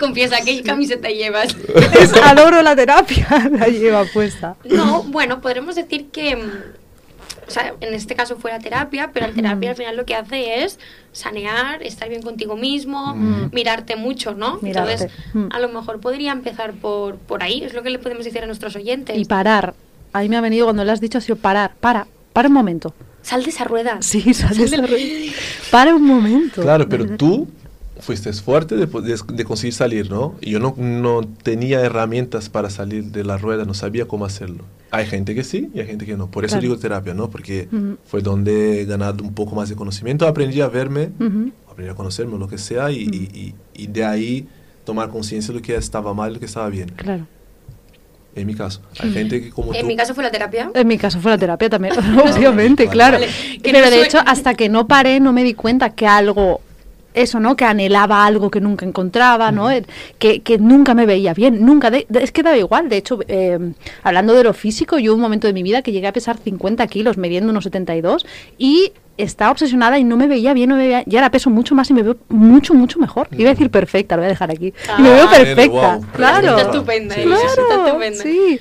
[0.00, 1.54] Confiesa, ¿qué camiseta llevas?
[2.00, 3.26] Es adoro la terapia.
[3.52, 4.56] La lleva puesta.
[4.64, 6.50] No, bueno, podremos decir que, mm,
[7.46, 10.14] o sea, en este caso fue la terapia, pero la terapia al final lo que
[10.14, 10.78] hace es
[11.12, 13.50] sanear, estar bien contigo mismo, Mm.
[13.52, 14.58] mirarte mucho, ¿no?
[14.62, 14.92] Mirarte.
[14.92, 15.46] Entonces, Mm.
[15.50, 18.46] a lo mejor podría empezar por, por ahí, es lo que le podemos decir a
[18.46, 19.16] nuestros oyentes.
[19.18, 19.74] Y parar.
[20.12, 21.72] A mí me ha venido cuando le has dicho, ha sido parar.
[21.80, 22.06] Para.
[22.32, 22.92] Para un momento.
[23.22, 23.98] Sal de esa rueda.
[24.00, 25.32] Sí, sal de esa rueda.
[25.70, 26.62] Para un momento.
[26.62, 27.48] Claro, pero tú
[28.00, 30.34] fuiste fuerte de, de, de conseguir salir, ¿no?
[30.40, 34.64] Y yo no, no tenía herramientas para salir de la rueda, no sabía cómo hacerlo.
[34.90, 36.30] Hay gente que sí y hay gente que no.
[36.30, 36.62] Por eso Claro.
[36.62, 37.30] digo terapia, ¿no?
[37.30, 37.96] Porque Ujú.
[38.06, 41.50] fue donde he ganado un poco más de conocimiento, aprendí a verme, Ujú.
[41.70, 43.30] aprendí a conocerme, lo que sea, y, y-
[43.74, 44.48] y- y de ahí
[44.84, 46.90] tomar conciencia de lo que estaba mal y lo que estaba bien.
[46.96, 47.26] Claro.
[48.36, 48.80] En mi caso.
[48.98, 49.86] Hay gente que como En tú...
[49.86, 50.68] mi caso fue la terapia.
[50.74, 52.92] En mi caso fue la terapia también, obviamente, vale.
[52.96, 53.18] claro.
[53.20, 53.32] Vale.
[53.62, 56.60] Pero no de hecho, hasta que no paré, no me di cuenta que algo,
[57.14, 57.56] eso, ¿no?
[57.56, 59.68] Que anhelaba algo que nunca encontraba, ¿no?
[60.18, 61.90] Que, que nunca me veía bien, nunca.
[61.90, 62.88] de- de- es que daba igual.
[62.88, 63.58] De hecho, eh,
[64.02, 66.36] hablando de lo físico, yo hubo un momento de mi vida que llegué a pesar
[66.38, 68.26] 50 kilos, midiendo unos 72,
[68.58, 71.04] y estaba obsesionada y no me veía bien, no me veía.
[71.06, 73.28] Y ahora peso mucho más y me veo mucho, mucho mejor.
[73.38, 74.74] Iba a decir perfecta, lo voy a dejar aquí.
[74.98, 76.06] y me veo Ah, perfecta, wow.
[76.16, 76.48] claro.
[76.58, 77.34] Está estupenda, Sí, sí, sí.
[77.46, 78.22] está Claro, estupenda.
[78.22, 78.58] sí.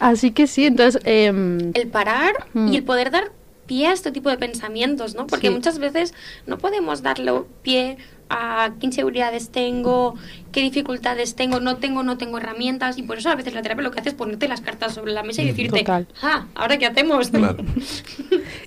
[0.00, 1.00] Así que sí, entonces...
[1.04, 2.72] em, el parar Mm.
[2.72, 3.30] y el poder dar
[3.72, 5.26] pie a este tipo de pensamientos, ¿no?
[5.26, 5.54] Porque Sí.
[5.54, 6.12] muchas veces
[6.46, 7.32] no podemos darle
[7.62, 7.96] pie
[8.34, 10.14] a qué inseguridades tengo,
[10.52, 13.82] qué dificultades tengo, no tengo, no tengo herramientas y por eso a veces la terapia
[13.84, 15.48] lo que hace es ponerte las cartas sobre la mesa y Mm.
[15.48, 16.06] decirte, Total.
[16.22, 17.28] ah, ¿ahora qué hacemos?
[17.30, 17.56] Claro.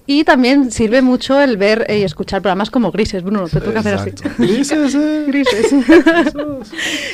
[0.07, 3.95] Y también sirve mucho el ver y escuchar programas como Grises, Bruno, te toca hacer
[3.95, 4.11] así.
[4.37, 5.23] Grises, eh.
[5.27, 5.73] Grises.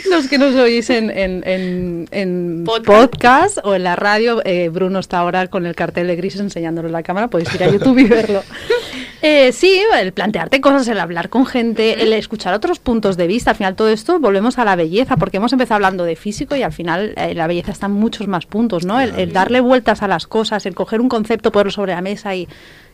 [0.10, 2.86] Los que nos oís en, en, en, en Podcast.
[3.12, 3.58] podcast.
[3.64, 6.94] o en la radio, eh, Bruno está ahora con el cartel de Grises enseñándolo en
[6.94, 8.44] la cámara, podéis ir a YouTube y verlo.
[9.22, 13.52] Eh, sí, el plantearte cosas, el hablar con gente, el escuchar otros puntos de vista.
[13.52, 16.64] Al final todo esto volvemos a la belleza, porque hemos empezado hablando de físico y
[16.64, 19.00] al final eh, la belleza está en muchos más puntos, ¿no?
[19.00, 22.34] El, el darle vueltas a las cosas, el coger un concepto, ponerlo sobre la mesa
[22.36, 22.48] y,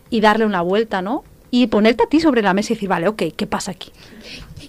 [0.09, 1.23] y darle una vuelta, ¿no?
[1.49, 3.91] Y ponerte a ti sobre la mesa y decir, vale, ok, ¿qué pasa aquí?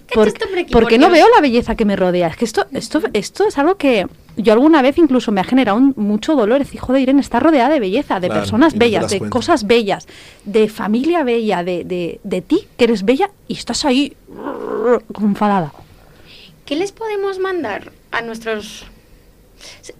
[0.07, 2.27] ¿Qué Por- esto por aquí, porque por no veo la belleza que me rodea.
[2.27, 5.77] Es que esto, esto, esto es algo que yo alguna vez incluso me ha generado
[5.77, 6.61] un- mucho dolor.
[6.61, 9.31] Es decir, joder, Irene, está rodeada de belleza, de Claro, personas no bellas, de cuenta.
[9.33, 10.07] cosas bellas,
[10.45, 14.15] de familia bella, de, de, de ti, que eres bella, y estás ahí
[15.21, 15.73] enfadada.
[16.65, 18.85] ¿Qué les podemos mandar a nuestros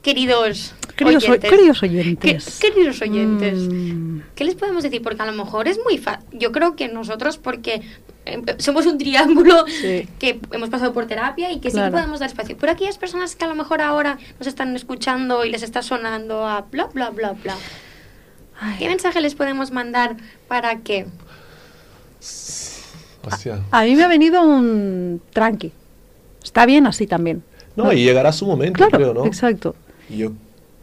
[0.02, 0.74] queridos
[1.06, 1.50] Queridos, oyentes?
[1.50, 2.60] queridos Que- oyentes.
[2.60, 3.60] queridos oyentes.
[3.70, 5.02] Mm, ¿Qué les podemos decir?
[5.02, 6.26] Porque a lo mejor es muy fácil.
[6.34, 7.82] Yo creo que nosotros, porque
[8.26, 10.08] eh, somos un triángulo Sí.
[10.20, 11.92] que hemos pasado por terapia y que sí Claro.
[11.92, 12.56] que podemos dar espacio.
[12.60, 16.46] Pero aquellas personas que a lo mejor ahora nos están escuchando y les está sonando
[16.46, 17.56] a bla, bla, bla, bla.
[18.60, 18.76] ay.
[18.78, 21.06] ¿Qué mensaje les podemos mandar para que?
[23.26, 23.60] Hostia.
[23.72, 25.72] A mí me ha venido un tranqui.
[26.44, 27.44] Está bien así también.
[27.76, 29.26] No, y llegará su momento, Claro, creo, ¿no?
[29.26, 29.76] exacto.
[30.10, 30.32] Yo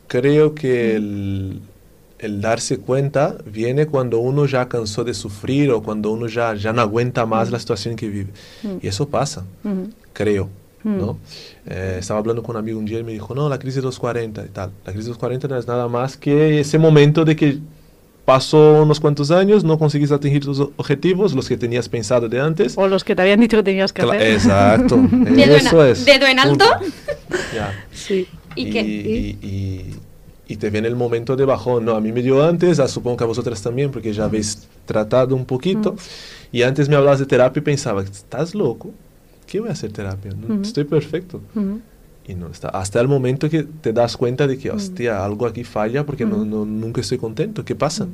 [0.09, 1.61] creo que el,
[2.19, 6.73] el darse cuenta viene cuando uno ya cansó de sufrir o cuando uno ya, ya
[6.73, 8.31] no aguenta más la situación que vive.
[8.63, 8.77] Mm.
[8.83, 9.45] Y eso pasa,
[10.13, 10.49] creo.
[10.85, 10.99] Mm.
[10.99, 11.19] ¿no?
[11.67, 13.83] Eh, estaba hablando con un amigo un día y me dijo, no, la crisis de
[13.83, 14.71] los 40 y tal.
[14.85, 17.59] La crisis de los 40 no es nada más que ese momento de que
[18.25, 22.75] pasó unos cuantos años, no conseguiste atingir tus objetivos, los que tenías pensado de antes.
[22.77, 24.33] O los que te habían dicho que tenías que Cla- hacer.
[24.33, 26.05] Exacto, Dedo en eso a- es.
[26.05, 26.65] dedo en alto.
[27.55, 27.73] Ya.
[27.93, 28.27] Sí.
[28.57, 28.81] ¿Y qué?
[28.83, 29.95] y, y-
[30.49, 31.85] y te viene el momento de bajón.
[31.85, 34.69] No, a mí me dio antes, ah, supongo que a vosotras también, porque ya habéis
[34.85, 35.97] tratado un poquito.
[36.53, 38.93] Y antes me hablabas de terapia y pensaba, ¿estás loco?
[39.47, 40.33] ¿Qué voy a hacer terapia?
[40.33, 40.63] No.
[40.63, 41.41] Estoy perfecto.
[42.29, 42.69] Y no está.
[42.69, 46.45] Hasta el momento que te das cuenta de que, hostia, algo aquí falla porque no,
[46.45, 47.65] no- nunca estoy contento.
[47.65, 48.07] ¿Qué pasa?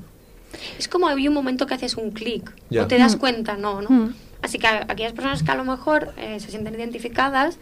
[0.79, 2.51] Es como hay un momento que haces un clic
[2.85, 4.13] o te das cuenta, no, ¿no?
[4.43, 7.59] Así que aquellas personas que a lo mejor eh, se sienten identificadas,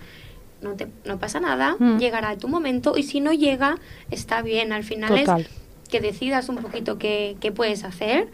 [0.62, 1.98] no, te, no pasa nada, Mm.
[1.98, 3.76] llegará tu momento y si no llega,
[4.10, 4.72] está bien.
[4.72, 5.40] Al final Total.
[5.42, 5.48] es
[5.90, 8.28] que decidas un poquito qué, qué puedes hacer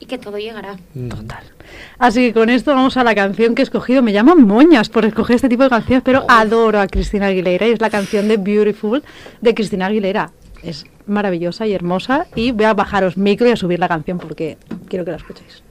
[0.00, 0.76] y que todo llegará.
[0.94, 1.08] Mm.
[1.08, 1.42] Total.
[1.98, 4.02] Así que con esto vamos a la canción que he escogido.
[4.02, 7.72] Me llaman moñas por escoger este tipo de canciones, pero adoro a Cristina Aguilera y
[7.72, 9.02] es la canción de Beautiful
[9.40, 10.30] de Cristina Aguilera.
[10.62, 14.56] Es maravillosa y hermosa y voy a bajaros micro y a subir la canción porque
[14.88, 15.62] quiero que la escuchéis.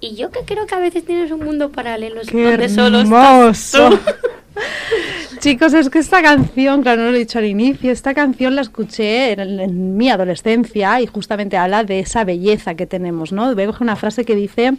[0.00, 3.74] Y yo que creo que a veces tienes un mundo paralelo ¡Qué donde solo estás
[3.74, 3.90] hermoso!
[3.90, 3.98] tú.
[5.40, 8.62] Chicos, es que esta canción, claro, no lo he dicho al inicio, esta canción la
[8.62, 13.54] escuché en, mi adolescencia y justamente habla de esa belleza que tenemos, ¿no?
[13.54, 14.74] Voy a coger una frase que dice,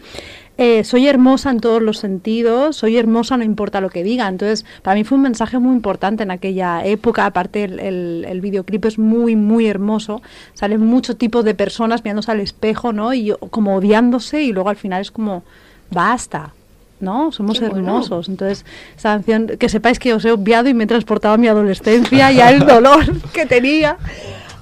[0.57, 4.27] eh, soy hermosa en todos los sentidos, soy hermosa no importa lo que diga.
[4.27, 8.97] Entonces, para mí fue un mensaje muy importante en aquella época, aparte el, videoclip es
[8.97, 10.21] muy, muy hermoso,
[10.53, 13.13] salen muchos tipos de personas mirándose al espejo, ¿no?
[13.13, 15.43] Y como odiándose y luego al final es como,
[15.91, 16.53] basta.
[16.99, 17.31] ¿No?
[17.31, 17.85] Somos Qué bueno.
[17.87, 18.29] hermosos.
[18.29, 18.65] Entonces,
[18.97, 22.31] esa canción, que sepáis que os he obviado y me he transportado a mi adolescencia
[22.31, 23.97] y al dolor que tenía.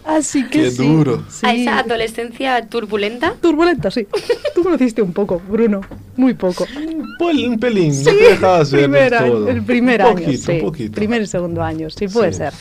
[0.08, 1.24] Así que Qué sí, duro.
[1.30, 1.46] sí.
[1.48, 3.34] A esa adolescencia turbulenta.
[3.42, 4.06] Turbulenta, sí.
[4.54, 5.82] Tú conociste un poco, Bruno.
[6.16, 6.68] Muy poco.
[6.78, 9.50] Un, pel- un pelín, Sí, no te dejabas ver primer del año- todo.
[9.50, 10.52] el primer un año, poquito, sí.
[10.52, 10.92] un poquito.
[10.94, 12.38] Primer y segundo año, sí puede Sí.
[12.38, 12.54] ser.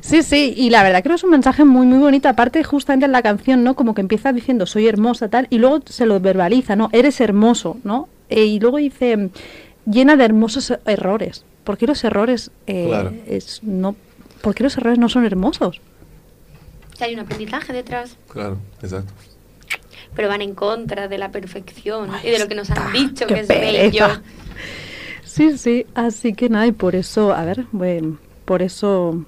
[0.00, 2.28] Sí, sí, y la verdad creo que es un mensaje muy, muy bonito.
[2.28, 3.74] Aparte, justamente en la canción, ¿no?
[3.74, 6.88] Como que empieza diciendo soy hermosa, tal, y luego se lo verbaliza, ¿no?
[6.92, 8.08] Eres hermoso, ¿no?
[8.32, 9.30] E- y luego dice
[9.86, 11.44] llena de hermosos errores.
[11.64, 13.12] ¿Por qué los errores eh, Claro.
[13.26, 13.94] es, no,
[14.40, 15.80] ¿por qué los errores no son hermosos?
[16.98, 19.12] que hay un aprendizaje detrás, Claro, exacto.
[20.14, 23.26] pero van en contra de la perfección y de lo que nos está, han dicho
[23.26, 23.82] que es pereza.
[24.06, 24.22] bello.
[25.24, 29.24] Sí, sí, así que nada, y por eso, a ver, bueno, por eso...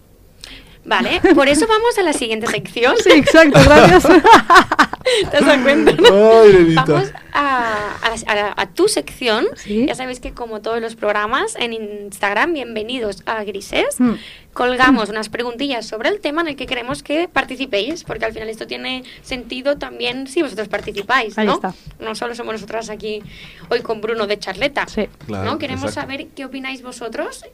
[0.86, 2.94] Vale, por eso vamos a la siguiente sección.
[3.02, 4.02] Sí, exacto, gracias.
[5.30, 5.92] ¿Te das cuenta?
[5.92, 6.40] no?
[6.42, 6.74] Ay.
[6.74, 7.90] Vamos a,
[8.26, 9.46] a la- a tu sección.
[9.56, 9.86] Sí.
[9.86, 14.12] Ya sabéis que como todos los programas en Instagram, bienvenidos a Grises, Mm.
[14.52, 18.48] colgamos unas preguntillas sobre el tema en el que queremos que participéis, porque al final
[18.48, 21.54] esto tiene sentido también si vosotros participáis, Ahí ¿no?
[21.54, 21.74] está.
[21.98, 23.22] No solo somos nosotras aquí
[23.70, 25.58] hoy con Bruno de charleta, Sí, Claro, ¿no?
[25.58, 26.10] Queremos exacto.
[26.12, 27.44] saber qué opináis vosotros,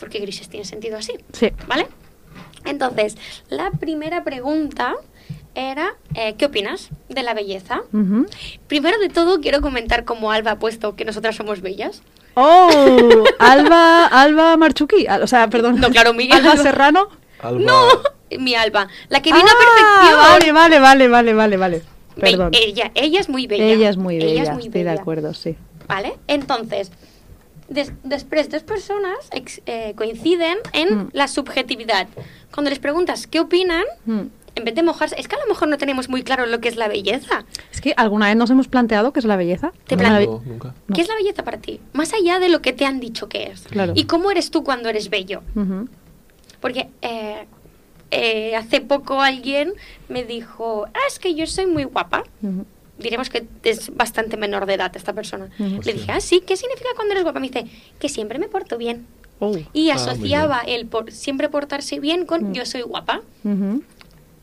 [0.00, 1.12] porque Grises tiene sentido así.
[1.32, 1.50] sí.
[1.68, 1.86] ¿Vale?
[2.64, 3.16] Entonces,
[3.48, 4.94] la primera pregunta
[5.54, 7.82] era, eh, ¿qué opinas de la belleza?
[8.66, 12.02] Primero de todo, quiero comentar cómo Alba ha puesto que nosotras somos bellas.
[12.34, 15.80] Oh, Alba, Alba Marchuki, o sea, perdón.
[15.80, 16.62] No, claro, Miguel Alba Alba.
[16.62, 17.08] Serrano.
[17.40, 17.88] Alba, No,
[18.38, 20.54] mi Alba, la que vino Ah, a perfección.
[20.54, 21.82] Vale, vale, vale, vale, vale.
[22.16, 22.50] Be- Perdón.
[22.54, 23.64] Ella, ella es muy bella.
[23.64, 25.00] Ella es muy bella, Ella es muy estoy de bella.
[25.00, 25.54] acuerdo, sí.
[25.86, 26.14] ¿Vale?
[26.28, 26.90] Entonces,
[27.68, 31.08] des- después dos personas ex- eh, coinciden en Mm.
[31.12, 32.08] la subjetividad.
[32.52, 34.20] Cuando les preguntas qué opinan, Mm,
[34.54, 36.68] en vez de mojarse, es que a lo mejor no tenemos muy claro lo que
[36.68, 37.44] es la belleza.
[37.72, 39.72] Es que alguna vez nos hemos planteado qué es la belleza.
[39.86, 40.74] Te No, plan- la be- No, nunca.
[40.86, 40.94] No.
[40.96, 41.80] ¿Qué es la belleza para ti?
[41.92, 43.62] Más allá de lo que te han dicho que es.
[43.62, 43.92] Claro.
[43.94, 45.42] ¿Y cómo eres tú cuando eres bello?
[45.54, 45.88] Ujú.
[46.60, 47.46] Porque eh,
[48.10, 49.74] eh, hace poco alguien
[50.08, 52.22] me dijo, ah, es que yo soy muy guapa.
[52.42, 52.64] Ujú.
[52.98, 55.48] Diremos que es bastante menor de edad esta persona.
[55.58, 57.40] Le dije, ah, sí, ¿qué significa cuando eres guapa?
[57.40, 57.66] Me dice,
[57.98, 59.06] que siempre me porto bien.
[59.38, 59.54] Oh.
[59.74, 62.52] Y Ah, asociaba el por siempre portarse bien con Mm.
[62.54, 63.20] yo soy guapa.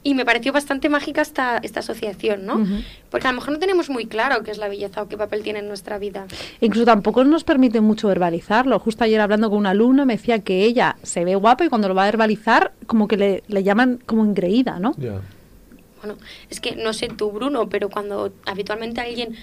[0.06, 2.62] Y me pareció bastante mágica esta, esta asociación, ¿no?
[3.10, 5.44] Porque a lo mejor no tenemos muy claro qué es la belleza o qué papel
[5.44, 6.26] tiene en nuestra vida.
[6.60, 8.78] Incluso tampoco nos permite mucho verbalizarlo.
[8.80, 11.88] Justo ayer hablando con una alumna me decía que ella se ve guapa y cuando
[11.88, 14.94] lo va a verbalizar como que le, le llaman como engreída, ¿no?
[14.98, 15.22] Ya.
[16.04, 19.36] Bueno, es que no sé tú, Bruno, pero cuando habitualmente alguien...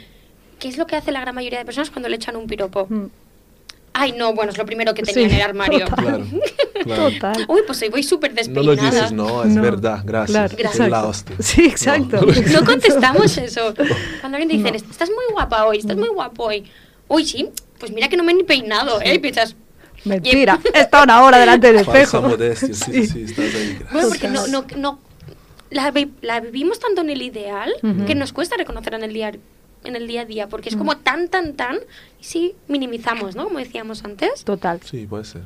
[0.59, 2.87] ¿Qué es lo que hace la gran mayoría de personas cuando le echan un piropo?
[2.91, 3.07] Mm.
[3.95, 5.87] Ay, no, bueno, es lo primero que tenía Sí, en el armario.
[5.87, 6.05] total.
[6.05, 6.25] Claro.
[6.85, 7.11] claro.
[7.11, 7.45] Total.
[7.49, 8.67] Uy, pues hoy voy súper No despeinada.
[8.67, 9.63] lo dices, no, es No.
[9.63, 10.53] verdad, gracias.
[10.55, 11.37] Claro, Es la hostia.
[11.41, 12.21] Sí, exacto.
[12.53, 13.75] No contestamos eso.
[14.21, 14.91] Cuando alguien te dice, No.
[14.91, 16.71] estás muy guapa hoy, estás muy guapo hoy.
[17.09, 19.15] Uy, sí, pues mira que no me he ni peinado, ¿eh?
[19.15, 19.57] Y piensas,
[20.05, 20.59] Mentira.
[20.75, 22.23] Está una hora delante del Falsa espejo.
[22.29, 23.77] modestia, sí, sí, sí, estás ahí.
[23.79, 23.93] gracias.
[23.93, 24.99] Bueno, porque no, no, no
[25.71, 27.73] la, vi- la vivimos tanto en el ideal
[28.07, 29.33] que nos cuesta reconocer en el día
[29.83, 31.79] en el día a día, porque es como tan, tan, tan,
[32.21, 33.45] y sí, minimizamos, ¿no?
[33.45, 34.45] Como decíamos antes.
[34.45, 34.79] Total.
[34.83, 35.41] Sí, puede ser.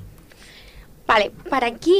[1.07, 1.97] Vale, para aquí,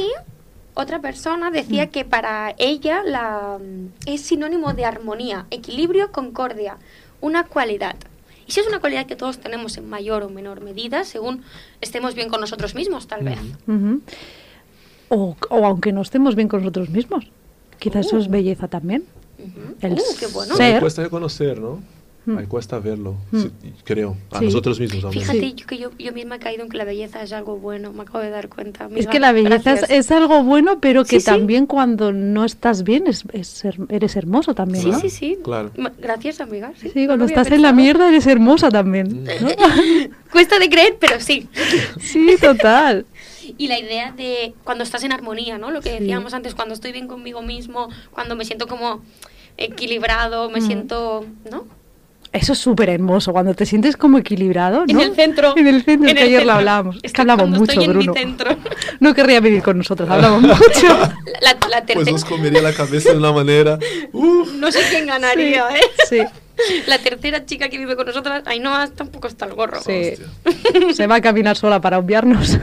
[0.73, 3.57] otra persona decía que para ella la,
[4.05, 6.75] es sinónimo de armonía, equilibrio, concordia,
[7.21, 7.95] una cualidad.
[8.47, 11.41] Y si es una cualidad que todos tenemos en mayor o menor medida, según
[11.79, 13.39] estemos bien con nosotros mismos, tal vez.
[15.07, 17.31] O, o aunque no estemos bien con nosotros mismos.
[17.79, 18.31] Quizás eso es Uh.
[18.31, 19.03] belleza también.
[19.81, 20.55] El Uh, qué bueno.
[20.55, 20.75] ser.
[20.75, 21.81] Ahí cuesta reconocer, ¿no?
[22.27, 22.37] Mm.
[22.39, 23.39] Ahí cuesta verlo, Mm.
[23.39, 23.51] sí,
[23.83, 24.17] creo.
[24.31, 24.45] A Sí.
[24.45, 25.13] nosotros mismos.
[25.13, 25.53] Fíjate Sí.
[25.53, 28.01] yo que yo, yo misma he caído en que la belleza es algo bueno, me
[28.01, 28.85] acabo de dar cuenta.
[28.85, 31.25] Es Amiga, que la belleza es, es algo bueno, pero que Sí, sí.
[31.27, 34.99] también cuando no estás bien es, es eres hermoso también, Sí, ¿no?
[34.99, 35.37] sí, sí.
[35.43, 35.69] Claro.
[35.99, 36.71] Gracias, amiga.
[36.81, 37.75] Sí, Sí, no cuando había estás en la pensado.
[37.83, 39.23] mierda eres hermosa también.
[39.23, 39.29] ¿no?
[40.31, 41.47] Cuesta de creer, pero sí.
[41.99, 43.05] sí, total.
[43.57, 45.71] Y la idea de cuando estás en armonía, ¿no?
[45.71, 45.99] Lo que Sí.
[45.99, 49.01] decíamos antes, cuando estoy bien conmigo mismo, cuando me siento como
[49.57, 50.65] equilibrado, me Mm.
[50.65, 51.65] siento, ¿no?
[52.33, 54.91] Eso es súper hermoso, cuando te sientes como equilibrado, ¿no?
[54.91, 55.53] En el centro.
[55.55, 56.55] En el centro, En que el ayer lo centro.
[56.57, 56.95] hablábamos.
[56.97, 58.11] Es Estoy que hablamos mucho, estoy en Bruno.
[58.13, 58.57] mi centro.
[58.99, 60.87] No querría vivir con nosotros, hablamos mucho.
[61.41, 62.11] La, la Pues tercera.
[62.11, 63.79] nos comería la cabeza de una manera.
[64.11, 64.51] Uf.
[64.55, 65.81] No sé quién ganaría, ¿eh?
[66.09, 66.19] Sí,
[66.87, 69.81] La tercera chica que vive con nosotras, Ainhoa, tampoco está el gorro.
[69.81, 70.13] sí.
[70.45, 70.93] Hostia.
[70.93, 72.57] Se va a caminar sola para obviarnos.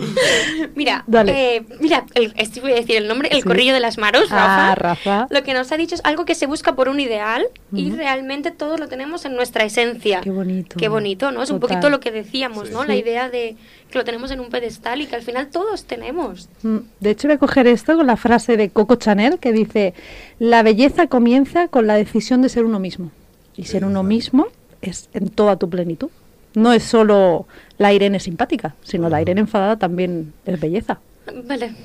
[0.74, 1.56] Mira, Dale.
[1.56, 3.42] eh, mira, el, este voy a decir el nombre, el Sí.
[3.42, 4.70] corrillo de las maros, Rafa.
[4.70, 5.26] Ah, Rafa.
[5.30, 8.50] Lo que nos ha dicho es algo que se busca por un ideal y realmente
[8.50, 10.20] todos lo tenemos en nuestra esencia.
[10.20, 10.76] Qué bonito.
[10.78, 11.42] Qué bonito, ¿no?
[11.42, 12.74] Es un poquito lo que decíamos, Sí.
[12.74, 12.84] ¿no?
[12.84, 13.56] La idea de
[13.90, 16.48] que lo tenemos en un pedestal y que al final todos tenemos.
[16.62, 19.94] Mm, De hecho, voy a coger esto con la frase de Coco Chanel que dice:
[20.38, 23.10] La belleza comienza con la decisión de ser uno mismo.
[23.56, 24.46] Y ser uno mismo
[24.80, 26.08] es en toda tu plenitud.
[26.54, 27.46] No es solo
[27.78, 30.98] la Irene simpática, sino la Irene enfadada también es belleza.
[31.44, 31.74] Vale.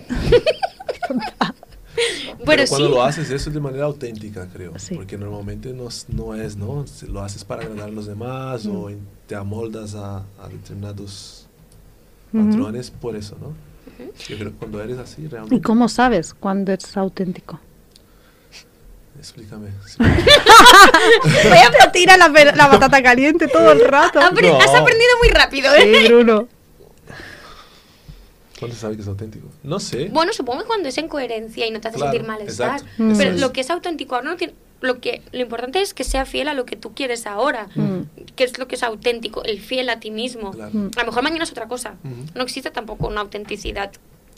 [2.38, 2.94] Pero bueno, cuando sí.
[2.94, 4.78] lo haces eso de manera auténtica, creo.
[4.78, 4.96] Sí.
[4.96, 6.86] Porque normalmente no, es- no es, ¿no?
[6.88, 11.48] Si Lo haces para agradar a los demás o en- te amoldas a, a determinados
[12.34, 12.50] Ujú.
[12.50, 13.54] patrones por eso, ¿no?
[14.28, 15.62] Yo creo que cuando eres así, ¿Y realmente...
[15.62, 17.60] cómo sabes cuándo es auténtico?
[19.18, 19.70] Explícame.
[19.88, 19.98] Sí.
[21.50, 24.20] Vaya, pero tira la, la batata caliente todo el rato.
[24.20, 24.58] Apre- No.
[24.60, 26.02] Has aprendido muy rápido, ¿eh?
[26.02, 26.48] Sí, Bruno.
[28.60, 29.48] ¿Cuándo se sabe que es auténtico?
[29.64, 30.10] No sé.
[30.12, 32.76] Bueno, supongo que cuando es en coherencia y no te hace Claro, sentir malestar.
[32.80, 33.04] exacto.
[33.04, 33.18] Mm.
[33.18, 33.42] Pero es.
[33.42, 34.54] lo que es auténtico ahora no tiene.
[34.82, 37.68] Lo, que, lo importante es que sea fiel a lo que tú quieres ahora.
[37.76, 38.02] Mm.
[38.36, 39.44] ¿Qué es lo que es auténtico?
[39.44, 40.52] El fiel a ti mismo.
[40.52, 40.72] Claro.
[40.74, 40.92] Mm.
[40.96, 41.96] A lo mejor mañana es otra cosa.
[42.34, 43.92] No existe tampoco una autenticidad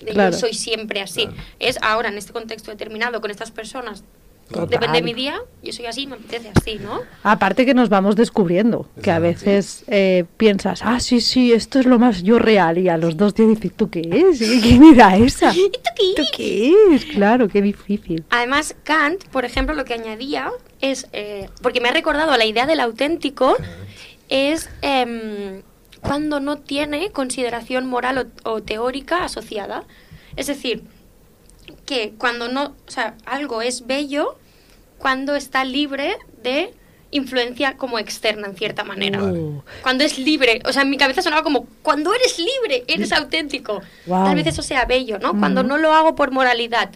[0.04, 0.32] de Claro.
[0.32, 1.24] yo soy siempre así.
[1.28, 1.42] Claro.
[1.60, 4.04] Es ahora, en este contexto determinado, con estas personas.
[4.50, 7.02] Depende de mi día, yo soy así, me apetece así, ¿no?
[7.24, 11.86] Aparte que nos vamos descubriendo, que a veces eh, piensas, ah, sí, sí, esto es
[11.86, 14.42] lo más yo real, y a los dos días dices, ¿tú qué es?
[14.42, 15.52] ¿Y ¿Quién era esa?
[15.56, 16.14] ¿Y tú qué?
[16.16, 17.06] ¿Tú qué es?
[17.06, 18.24] Claro, qué difícil.
[18.30, 22.46] Además, Kant, por ejemplo, lo que añadía es, eh, porque me ha recordado a la
[22.46, 23.58] idea del auténtico,
[24.30, 25.62] es em,
[26.02, 29.84] cuando no tiene consideración moral o, o teórica asociada.
[30.38, 30.84] Es decir,
[31.88, 34.38] que cuando no, o sea, algo es bello
[35.00, 36.74] cuando está libre de
[37.12, 39.20] influencia como externa en cierta manera.
[39.20, 39.40] Vale.
[39.40, 43.14] Uh, Cuando es libre, o sea, en mi cabeza sonaba como, cuando eres libre, eres
[43.14, 43.82] auténtico.
[44.06, 45.40] Tal vez eso sea bello, ¿no?
[45.40, 46.92] Cuando no lo hago por moralidad,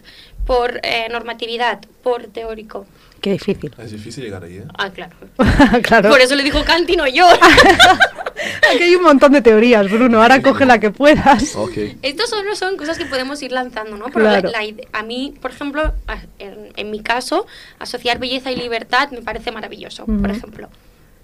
[0.46, 2.86] por eh, normatividad, por teórico.
[3.22, 3.74] Qué difícil.
[3.78, 4.64] Es difícil llegar ahí, ¿eh?
[4.76, 5.16] Ah, claro.
[5.82, 6.10] claro.
[6.10, 7.26] Por eso le dijo Kant y no yo.
[8.74, 10.20] Aquí hay un montón de teorías, Bruno.
[10.20, 11.54] Ahora coge la que puedas.
[11.56, 11.76] Ok.
[12.02, 14.06] Estos solo son cosas que podemos ir lanzando, ¿no?
[14.06, 14.50] Pero la- Claro.
[14.50, 15.94] la a mí, por ejemplo,
[16.38, 17.46] en, en mi caso,
[17.78, 20.68] asociar belleza y libertad me parece maravilloso, por ejemplo.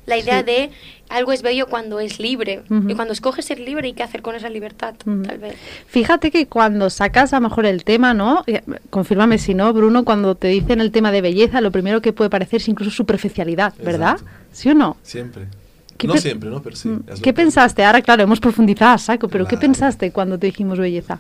[0.09, 0.47] La idea Sí.
[0.47, 0.71] de
[1.11, 2.63] algo es bello cuando es libre.
[2.71, 2.89] Ujú.
[2.91, 4.95] Y cuando escoges ser libre, ¿y qué hacer con esa libertad?
[5.07, 5.23] Ujú.
[5.23, 5.55] Tal vez.
[5.87, 8.43] Fíjate que cuando sacas a lo mejor el tema, ¿no?
[8.47, 12.13] Eh, Confírmame si no, Bruno, cuando te dicen el tema de belleza, lo primero que
[12.13, 14.13] puede parecer es incluso superficialidad, ¿verdad?
[14.19, 14.33] Exacto.
[14.53, 14.97] ¿Sí o no?
[15.03, 15.45] Siempre.
[15.97, 16.63] ¿Qué no siempre, ¿no?
[16.63, 16.89] Pero sí.
[16.89, 17.85] Mm, ¿Qué pensaste?
[17.85, 19.61] Ahora, claro, hemos profundizado a saco, pero ¿qué Claro.
[19.63, 21.19] pensaste cuando te dijimos belleza?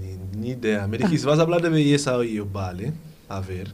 [0.00, 0.86] Ni, ni idea.
[0.86, 2.28] Me dijiste, vas a hablar de belleza hoy.
[2.30, 2.92] Y yo, vale,
[3.28, 3.72] a ver.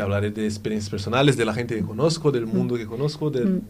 [0.00, 3.44] Te hablaré de experiencias personales, de la gente que conozco, del mundo que conozco, de-
[3.44, 3.60] Mm.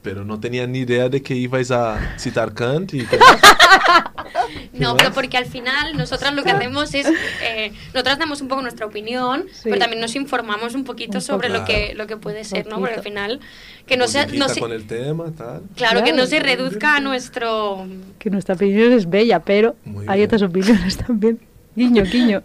[0.00, 3.18] pero no tenía ni idea de que ibais a citar Kant y que-
[4.72, 7.06] No, ¿Qué pero porque al final nosotras lo que hacemos es,
[7.42, 9.64] eh, nosotras damos un poco nuestra opinión, Sí.
[9.64, 11.66] pero también nos informamos un poquito Un sobre lo poco.
[11.66, 12.78] que, lo que puede ser, ¿no?
[12.78, 13.40] Porque al final,
[13.86, 15.60] que no se, no se- con el tema, tal.
[15.76, 16.56] claro, que no se Claro.
[16.64, 17.86] reduzca a nuestro...
[18.18, 20.28] Que nuestra opinión es bella, pero Muy hay bien.
[20.28, 21.38] otras opiniones también.
[21.76, 22.42] Guiño, guiño.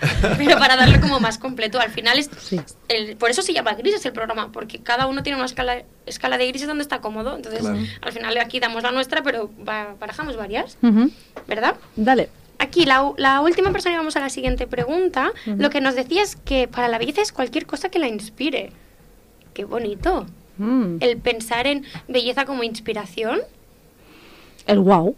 [0.38, 2.30] Pero para darle como más completo, al final es...
[2.38, 2.60] Sí.
[2.88, 6.38] el- por eso se llama grises el programa, porque cada uno tiene una escala, escala
[6.38, 7.36] de grises donde está cómodo.
[7.36, 7.78] Entonces, Claro.
[8.00, 10.76] al final aquí damos la nuestra, pero ba- barajamos varias.
[11.46, 11.76] ¿verdad?
[11.96, 12.28] Dale.
[12.58, 15.32] Aquí, la, última persona y vamos a la siguiente pregunta.
[15.46, 18.70] Lo que nos decía es que para la belleza es cualquier cosa que la inspire.
[19.52, 20.26] Qué bonito.
[20.58, 20.96] Mm.
[21.00, 23.40] El pensar en belleza como inspiración.
[24.66, 25.16] El wow.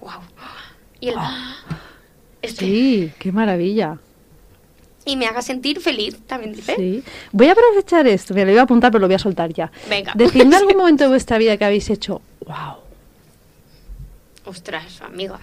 [0.00, 0.10] ¡Wow!
[1.00, 1.16] Y el.
[2.46, 3.98] Este- Sí, qué maravilla.
[5.04, 6.74] Y me haga sentir feliz, también dice.
[6.76, 7.02] Sí.
[7.30, 9.70] Voy a aprovechar esto, me lo iba a apuntar, pero lo voy a soltar ya.
[9.88, 10.12] Venga.
[10.16, 12.76] Decidme algún momento de vuestra vida que habéis hecho, wow.
[14.44, 15.38] Ostras, amiga.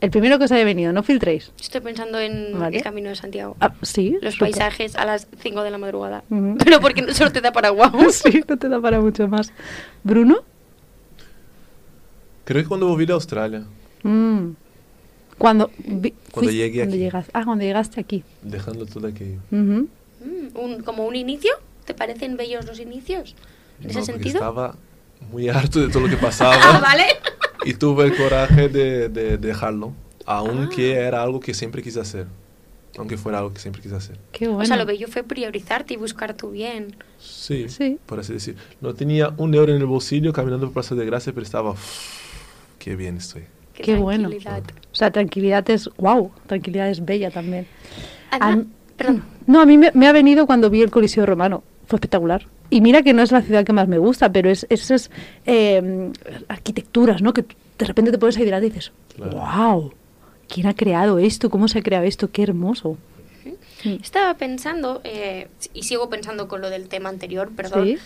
[0.00, 1.50] El primero que os haya venido, no filtréis.
[1.58, 2.76] Estoy pensando en Vale.
[2.76, 3.56] el camino de Santiago.
[3.60, 4.18] Ah, sí.
[4.20, 6.24] Los paisajes a las 5 de la madrugada.
[6.30, 6.56] Ujú.
[6.64, 7.90] Pero porque no solo te da para guau.
[8.10, 9.52] sí, no te da para mucho más.
[10.02, 10.40] ¿Bruno?
[12.44, 13.64] Creo que cuando volví de Australia,
[14.02, 14.50] Mm.
[15.38, 17.02] Cuando, vi- Cuando fuiste- llegué cuando aquí.
[17.04, 18.22] llegaste, ah, cuando llegaste aquí.
[18.42, 19.38] dejando todo aquello.
[19.50, 19.88] Ujú.
[20.24, 21.52] Mm, un- como un inicio.
[21.84, 23.34] ¿Te parecen bellos los inicios?
[23.80, 24.36] ¿En No, ese sentido?
[24.36, 24.76] Estaba
[25.30, 26.54] muy harto de todo lo que pasaba.
[26.62, 27.04] Ah, ¿vale?
[27.64, 29.92] Y tuve el coraje de, de dejarlo,
[30.26, 31.06] aunque Ah.
[31.08, 32.26] era algo que siempre quise hacer.
[32.96, 34.16] Aunque fuera algo que siempre quise hacer.
[34.30, 34.62] Qué bueno.
[34.62, 36.94] O sea, lo bello fue priorizarte y buscar tu bien.
[37.18, 37.98] Sí, Sí.
[38.06, 38.54] por así decir.
[38.80, 41.70] No tenía un euro en el bolsillo caminando por Plaza de Gracia, pero estaba...
[41.72, 41.80] "Uf,
[42.78, 43.42] qué bien estoy.
[43.74, 44.28] Qué, bueno.
[44.28, 44.62] tranquilidad.
[44.92, 47.66] O sea, tranquilidad es, wow, tranquilidad es bella también.
[48.30, 48.66] Además-
[48.96, 49.24] perdón.
[49.46, 51.62] No, a mí me, me ha venido cuando vi el Coliseo Romano.
[51.86, 52.46] Fue espectacular.
[52.70, 55.10] Y mira que no es la ciudad que más me gusta, pero es esas
[55.44, 56.10] eh,
[56.48, 57.34] arquitecturas, ¿no?
[57.34, 57.44] Que
[57.78, 59.32] de repente te pones ahí delante y dices, Claro.
[59.38, 59.92] wow,
[60.48, 61.50] ¿quién ha creado esto?
[61.50, 62.30] ¿Cómo se ha creado esto?
[62.30, 62.96] Qué hermoso.
[63.84, 67.98] Estaba pensando, eh, y sigo pensando con lo del tema anterior, perdón, Sí.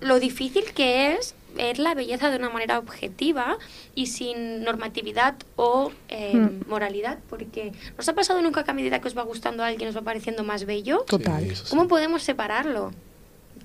[0.00, 3.58] lo difícil que es ver la belleza de una manera objetiva
[3.94, 6.68] y sin normatividad o eh, Mm.
[6.68, 9.88] moralidad, porque ¿nos ha pasado nunca que a medida que os va gustando a alguien
[9.88, 11.04] os va pareciendo más bello?
[11.06, 11.42] Total.
[11.44, 11.70] Sí, eso sí.
[11.70, 12.92] ¿Cómo podemos separarlo?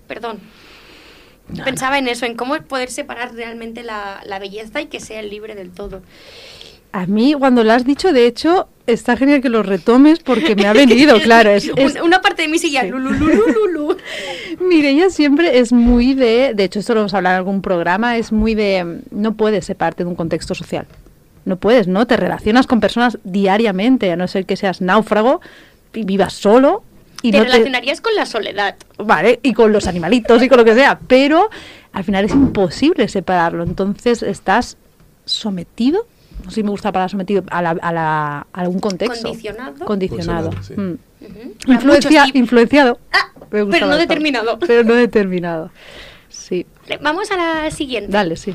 [0.07, 0.39] Perdón.
[1.49, 5.21] No, Pensaba en eso, en cómo poder separar realmente la, la belleza y que sea
[5.21, 6.01] libre del todo.
[6.93, 10.67] A mí, cuando lo has dicho, de hecho, está genial que lo retomes porque me
[10.67, 11.49] ha venido, claro.
[11.49, 12.89] Es, es- Un- Una parte de mí seguía Sí.
[12.89, 13.97] lu, lu, lu, lu, lu, lu.
[14.61, 18.31] Mireia siempre es muy de, de hecho esto lo hemos hablado en algún programa, es
[18.31, 20.85] muy de, no puedes separarte de un contexto social.
[21.45, 22.07] No puedes, ¿no?
[22.07, 25.41] Te relacionas con personas diariamente, a no ser que seas náufrago
[25.93, 26.83] y vivas solo.
[27.23, 28.75] Y te no relacionarías con la soledad.
[28.97, 31.49] Vale, y con los animalitos y con lo que sea, pero
[31.91, 33.63] al final es imposible separarlo.
[33.63, 34.77] Entonces estás
[35.25, 36.05] sometido,
[36.43, 39.27] no sé si me gusta palabra sometido, a, la, a, la- a algún contexto.
[39.27, 39.85] Condicionado.
[39.85, 40.49] Condicionado.
[40.49, 40.93] Mm.
[41.71, 42.99] Influencia- muchos tip- influenciado.
[43.11, 44.59] Ah, pero no determinado.
[44.67, 45.71] Pero no determinado.
[46.29, 46.65] Sí.
[47.01, 48.11] Vamos a la siguiente.
[48.11, 48.53] Dale, sí.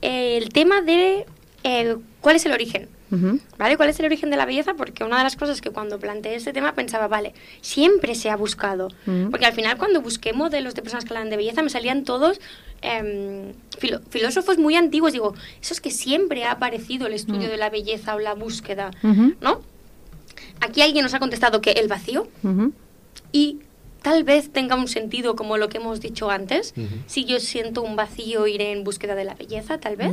[0.00, 1.26] El tema de
[1.62, 2.88] eh, cuál es el origen.
[3.58, 3.76] ¿Vale?
[3.76, 4.74] ¿Cuál es el origen de la belleza?
[4.74, 8.36] Porque una de las cosas que cuando planteé este tema pensaba, vale, siempre se ha
[8.36, 8.88] buscado.
[9.30, 12.40] Porque al final cuando busqué modelos de personas que hablan de belleza me salían todos
[13.78, 15.12] filo- filósofos muy antiguos.
[15.12, 17.50] Digo, eso es que siempre ha aparecido el estudio Mm.
[17.50, 18.90] de la belleza o la búsqueda.
[19.40, 19.60] ¿no?
[20.60, 22.28] Aquí alguien nos ha contestado que el vacío
[23.32, 23.58] y
[24.02, 26.72] tal vez tenga un sentido como lo que hemos dicho antes.
[27.06, 30.12] Si yo siento un vacío, iré en búsqueda de la belleza, tal vez.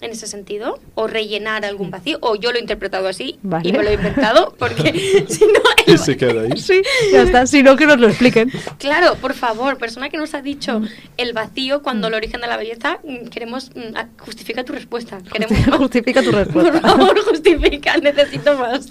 [0.00, 0.78] En ese sentido.
[0.94, 2.18] O rellenar algún vacío.
[2.20, 3.68] O yo lo he interpretado así Vale.
[3.68, 4.54] y me lo he inventado.
[4.58, 5.60] Porque si no.
[5.86, 6.50] el Y se queda ahí.
[6.56, 6.82] Sí,
[7.12, 7.46] ya está.
[7.46, 8.50] Si no, que nos lo expliquen.
[8.78, 10.88] Claro, por favor, persona que nos ha dicho Mm.
[11.16, 13.70] el vacío cuando el origen de la belleza, mm, queremos.
[13.74, 15.18] mm, Justifica tu respuesta.
[15.32, 16.80] Queremos Justifica tu Por respuesta.
[16.80, 18.88] favor, justifica, necesito más.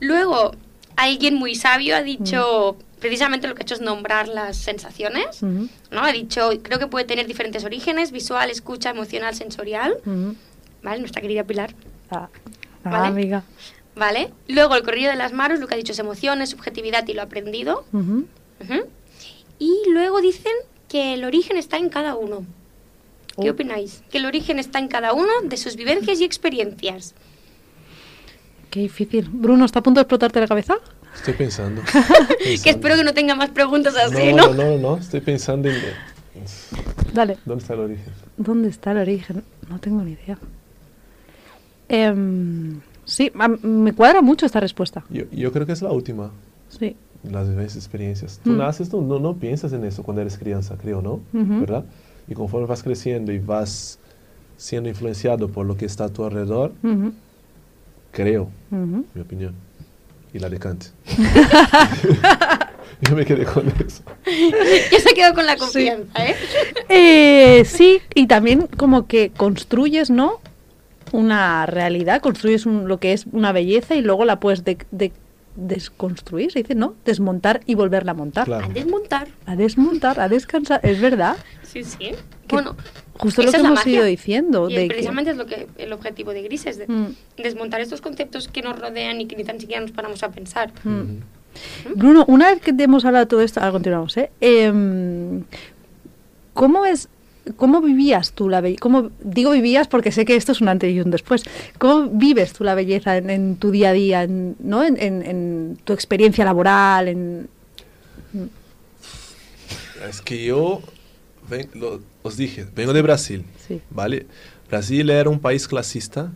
[0.00, 0.52] Luego,
[0.96, 5.68] alguien muy sabio ha dicho precisamente lo que he hecho es nombrar las sensaciones, Ujú,
[5.90, 6.06] ¿no?
[6.06, 10.36] He dicho, creo que puede tener diferentes orígenes, visual, escucha, emocional, sensorial, ujú.
[10.82, 11.00] ¿vale?
[11.00, 11.74] Nuestra querida Pilar,
[12.10, 12.28] Ah,
[12.84, 13.06] ah, ¿Vale?
[13.08, 13.42] amiga.
[13.96, 14.30] ¿vale?
[14.48, 17.22] Luego el corrido de las manos, lo que ha dicho es emociones, subjetividad y lo
[17.22, 17.84] aprendido.
[19.58, 20.52] Y luego dicen
[20.88, 22.44] que el origen está en cada uno.
[23.40, 23.52] ¿Qué Oh.
[23.52, 24.02] opináis?
[24.10, 27.14] Que el origen está en cada uno de sus vivencias y experiencias.
[28.70, 29.28] Qué difícil.
[29.30, 30.76] Bruno, ¿está a punto de explotarte la cabeza?
[31.16, 31.82] Estoy pensando.
[32.62, 34.54] Que espero que no tenga más preguntas así, no, ¿no?
[34.54, 35.76] no, no, no, estoy pensando en...
[37.12, 37.36] Dale.
[37.44, 38.12] ¿Dónde está el origen?
[38.36, 39.42] ¿Dónde está el origen?
[39.68, 40.38] No tengo ni idea.
[41.88, 43.30] Em, sí,
[43.62, 45.04] me cuadra mucho esta respuesta.
[45.10, 46.30] Yo, yo creo que es la última.
[46.68, 46.96] Sí.
[47.28, 48.40] Las vivencias, experiencias.
[48.42, 48.56] Tú Mm.
[48.58, 51.20] naces, no, no, piensas en eso cuando eres crianza, creo, ¿no?
[51.34, 51.60] Ujú.
[51.60, 51.84] ¿Verdad?
[52.28, 53.98] Y conforme vas creciendo y vas
[54.56, 57.12] siendo influenciado por lo que está a tu alrededor, Ujú,
[58.12, 59.04] creo, ujú.
[59.14, 59.54] mi opinión.
[60.32, 60.84] Y la Kant.
[63.02, 64.02] yo me quedé con eso.
[64.92, 66.36] Ya se quedó con la confianza, ¿eh?
[66.88, 70.40] Eh, sí, y también como que construyes, ¿no?
[71.12, 75.12] Una realidad, construyes un- lo que es una belleza y luego la puedes de- de-
[75.56, 76.94] desconstruir, se dice, ¿no?
[77.04, 78.44] Desmontar y volverla a montar.
[78.46, 78.66] Claro.
[78.66, 79.28] A desmontar.
[79.46, 81.36] A desmontar, a descansar, es verdad.
[81.62, 81.98] Sí, sí.
[82.46, 82.76] Que Bueno,
[83.20, 83.92] Justo lo que hemos magia.
[83.92, 84.68] ido diciendo.
[84.70, 87.14] y de que- precisamente es lo que el objetivo de Gris es de- Mm.
[87.36, 90.72] desmontar estos conceptos que nos rodean y que ni tan siquiera nos paramos a pensar.
[90.84, 90.88] Mm.
[91.00, 91.94] Ujú.
[91.96, 94.30] Bruno, una vez que te hemos hablado de todo esto, ahora continuamos, ¿eh?
[94.40, 95.42] Em,
[96.54, 97.08] ¿Cómo es,
[97.56, 98.80] cómo vivías tú la belleza?
[98.80, 101.42] ¿Cómo, digo vivías porque sé que esto es un antes y un después.
[101.78, 104.82] ¿Cómo vives tú la belleza en, en tu día a día, en, ¿no?
[104.84, 107.48] En, en- en tu experiencia laboral, en...
[110.08, 110.80] Es que yo,
[111.48, 113.80] ven- lo- os dije, vengo de Brasil, Sí.
[113.90, 114.26] ¿vale?
[114.68, 116.30] Brasil era un país clasista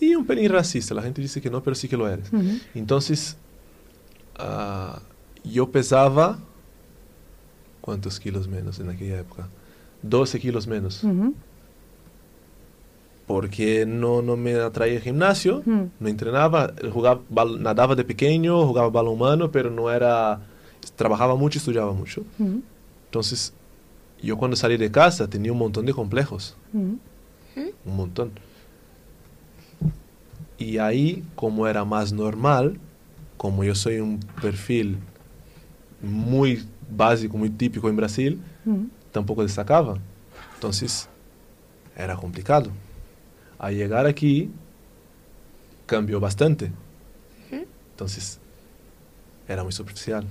[0.00, 0.94] y un pelín racista.
[0.94, 2.32] La gente dice que no, pero sí que lo eres.
[2.32, 2.58] Ujú.
[2.74, 3.36] Entonces,
[4.38, 5.00] ah,
[5.44, 6.38] yo pesaba,
[7.80, 9.48] ¿cuántos kilos menos en aquella época?
[10.02, 11.02] 12 kilos menos.
[11.02, 11.34] Ujú.
[13.26, 15.82] Porque no, no me atraía el gimnasio, Mm.
[15.98, 17.20] no entrenaba, jugaba,
[17.58, 20.40] nadaba de pequeño, jugaba balón humano, pero no era,
[20.94, 22.22] trabajaba mucho estudiaba mucho.
[23.06, 23.52] Entonces,
[24.22, 26.98] yo cuando salí de casa tenía un montón de complejos, Ujú.
[27.84, 28.32] un montón.
[30.58, 32.78] Y ahí, como era más normal,
[33.36, 34.98] como yo soy un perfil
[36.00, 38.88] muy básico, muy típico en Brasil, Ujú.
[39.12, 39.98] tampoco destacaba.
[40.54, 41.08] Entonces,
[41.96, 42.70] era complicado.
[43.58, 44.50] Al llegar aquí,
[45.86, 46.72] cambió bastante.
[47.92, 48.38] Entonces,
[49.48, 50.26] era muy superficial.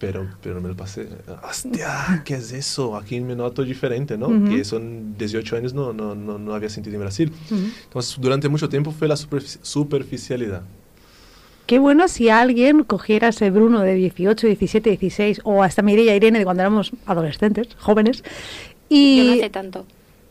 [0.00, 1.06] Pero, pero me lo pasé.
[1.48, 2.22] ¡Hostia!
[2.24, 2.96] ¿Qué es eso?
[2.96, 4.28] Aquí me noto diferente, ¿no?
[4.28, 4.48] Ujú.
[4.48, 7.30] Que son 18 años no, no, no, no había sentido en Brasil.
[7.50, 7.60] Ujú.
[7.84, 10.62] Entonces, durante mucho tiempo fue la superfici- superficialidad.
[11.66, 16.38] Qué bueno si alguien cogiera ese Bruno de 18, 17, 16 o hasta Mireia Irene
[16.40, 18.24] de cuando éramos adolescentes, jóvenes.
[18.88, 19.86] Y Yo no hace tanto.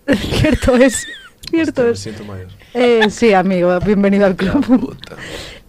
[0.40, 1.06] cierto es,
[1.50, 2.00] cierto Hostia, me es.
[2.00, 2.48] siento mayor.
[2.74, 4.66] Eh, sí, amigo, bienvenido al La club.
[4.80, 5.16] puta.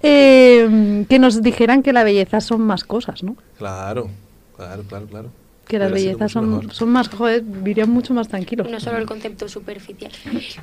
[0.02, 3.36] Eh, que nos dijeran que la belleza son más cosas, ¿no?
[3.58, 4.08] Claro,
[4.56, 5.30] claro, claro, claro.
[5.66, 8.68] Que las bellezas son, son más, joder, vivirían mucho más tranquilos.
[8.68, 10.10] No solo el concepto superficial.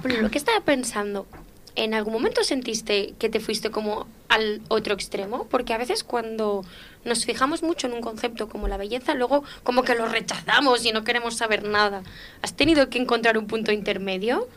[0.02, 1.28] Pero lo que estaba pensando,
[1.76, 5.48] ¿en algún momento sentiste que te fuiste como al otro extremo?
[5.50, 6.66] Porque a veces cuando
[7.06, 10.92] nos fijamos mucho en un concepto como la belleza, luego como que lo rechazamos y
[10.92, 12.04] no queremos saber nada.
[12.42, 14.50] ¿Has tenido que encontrar un punto intermedio?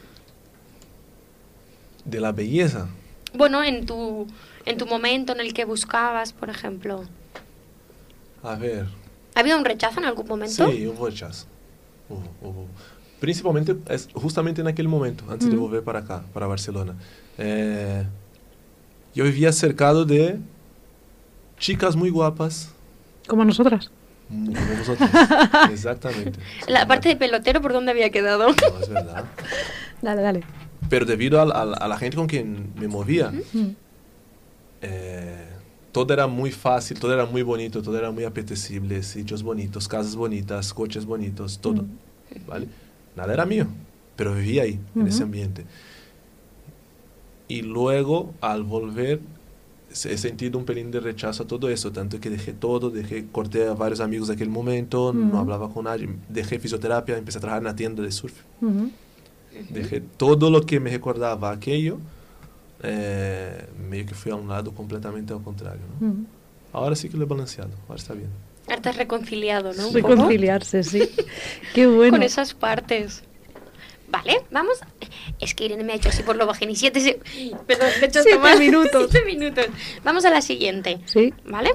[2.05, 2.89] De la belleza.
[3.35, 4.27] Bueno, en tu,
[4.65, 7.05] en tu momento en el que buscabas, por ejemplo.
[8.43, 8.87] A ver.
[9.35, 10.71] ¿Había un rechazo en algún momento?
[10.71, 11.47] Sí, hubo rechazo.
[12.09, 12.67] Hubo, hubo.
[13.21, 15.67] Principalmente, es justamente en aquel momento, antes de Ujú.
[15.67, 16.95] volver para acá, para Barcelona.
[17.39, 18.05] Eh,
[19.15, 20.39] yo vivía cercado de
[21.59, 22.71] chicas muy guapas,
[23.29, 23.91] Como nosotras.
[24.29, 25.11] como vosotros.
[25.71, 26.39] Exactamente.
[26.67, 28.49] La parte de pelotero, ¿por dónde había quedado?
[28.49, 29.25] No, es verdad.
[30.01, 30.43] Dale, dale.
[30.89, 33.69] Pero debido al- al- a, la gente con quien me movía, Mm.
[34.83, 35.47] Eh,
[35.93, 40.17] todo era muy fácil, todo era muy bonito, todo era muy apetecible, sitios bonitos, casas
[40.17, 41.85] bonitas, coches bonitos, todo.
[42.47, 42.69] ¿vale?
[43.17, 43.67] Nada era mío,
[44.17, 45.65] pero vivía ahí, en ese ambiente.
[47.49, 49.21] Y luego, al volver,
[49.91, 53.67] he sentido un pelín de rechazo a todo eso, tanto que dejé todo, dejé, corté
[53.67, 57.63] a varios amigos de aquel momento, no hablaba con nadie, dejé fisioterapia, empecé a trabajar
[57.63, 58.35] en la tienda de surf.
[59.71, 61.99] Dejé todo lo que me recordaba aquello,
[62.83, 65.83] eh, medio que fui a un lado completamente al contrario.
[66.01, 66.07] ¿no?
[66.09, 66.25] Ujú.
[66.73, 68.31] Ahora sí que lo he balanceado, ahora está bien.
[68.69, 69.91] Ahora te has reconciliado, ¿no?
[69.93, 71.09] Reconciliarse, sí.
[71.75, 72.13] Qué bueno.
[72.13, 73.23] Con esas partes.
[74.09, 74.79] Vale, vamos.
[75.41, 77.21] Es que Irene me ha hecho así por lo bajín y siete, se-
[77.67, 78.59] Perdón, me he hecho Siete hasta mal.
[78.61, 79.09] minutos.
[79.11, 79.67] Siete minutos.
[80.05, 81.01] Vamos a la siguiente.
[81.07, 81.33] Sí.
[81.45, 81.71] ¿Vale?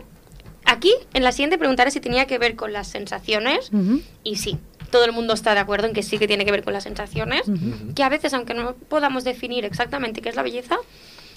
[0.67, 3.69] aquí, en la siguiente, preguntaré si tenía que ver con las sensaciones.
[3.71, 4.01] Ujú.
[4.23, 4.57] Y sí,
[4.95, 6.83] todo el mundo está de acuerdo en que sí que tiene que ver con las
[6.83, 7.41] sensaciones.
[7.95, 10.77] Que a veces, aunque no podamos definir exactamente qué es la belleza,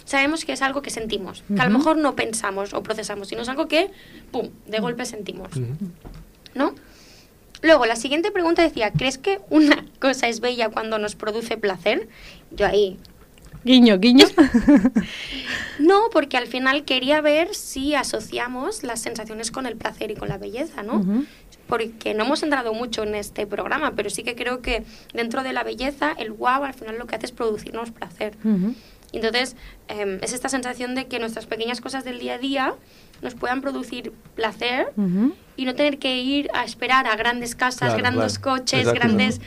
[0.05, 1.43] sabemos que es algo que sentimos.
[1.53, 3.91] Que a lo mejor no pensamos o procesamos, sino es algo que,
[4.31, 5.49] ¡pum!, de golpe sentimos.
[6.55, 6.77] ¿no?
[7.61, 12.09] Luego, la siguiente pregunta decía, ¿crees que una cosa es bella cuando nos produce placer?
[12.53, 12.97] Yo ahí,
[13.65, 14.27] Guiño, guiño.
[15.79, 20.29] no, porque al final quería ver si asociamos las sensaciones con el placer y con
[20.29, 21.05] la belleza, ¿no?
[21.69, 25.53] Porque no hemos entrado mucho en este programa, pero sí que creo que dentro de
[25.53, 28.37] la belleza, el wow al final lo que hace es producirnos placer.
[28.43, 28.75] Ujú.
[29.13, 29.55] Entonces,
[29.89, 32.75] em, es esta sensación de que nuestras pequeñas cosas del día a día
[33.23, 35.35] nos puedan producir placer Ujú.
[35.57, 38.59] y no tener que ir a esperar a grandes casas, Claro, grandes claro.
[38.59, 39.01] coches, Exacto.
[39.01, 39.41] grandes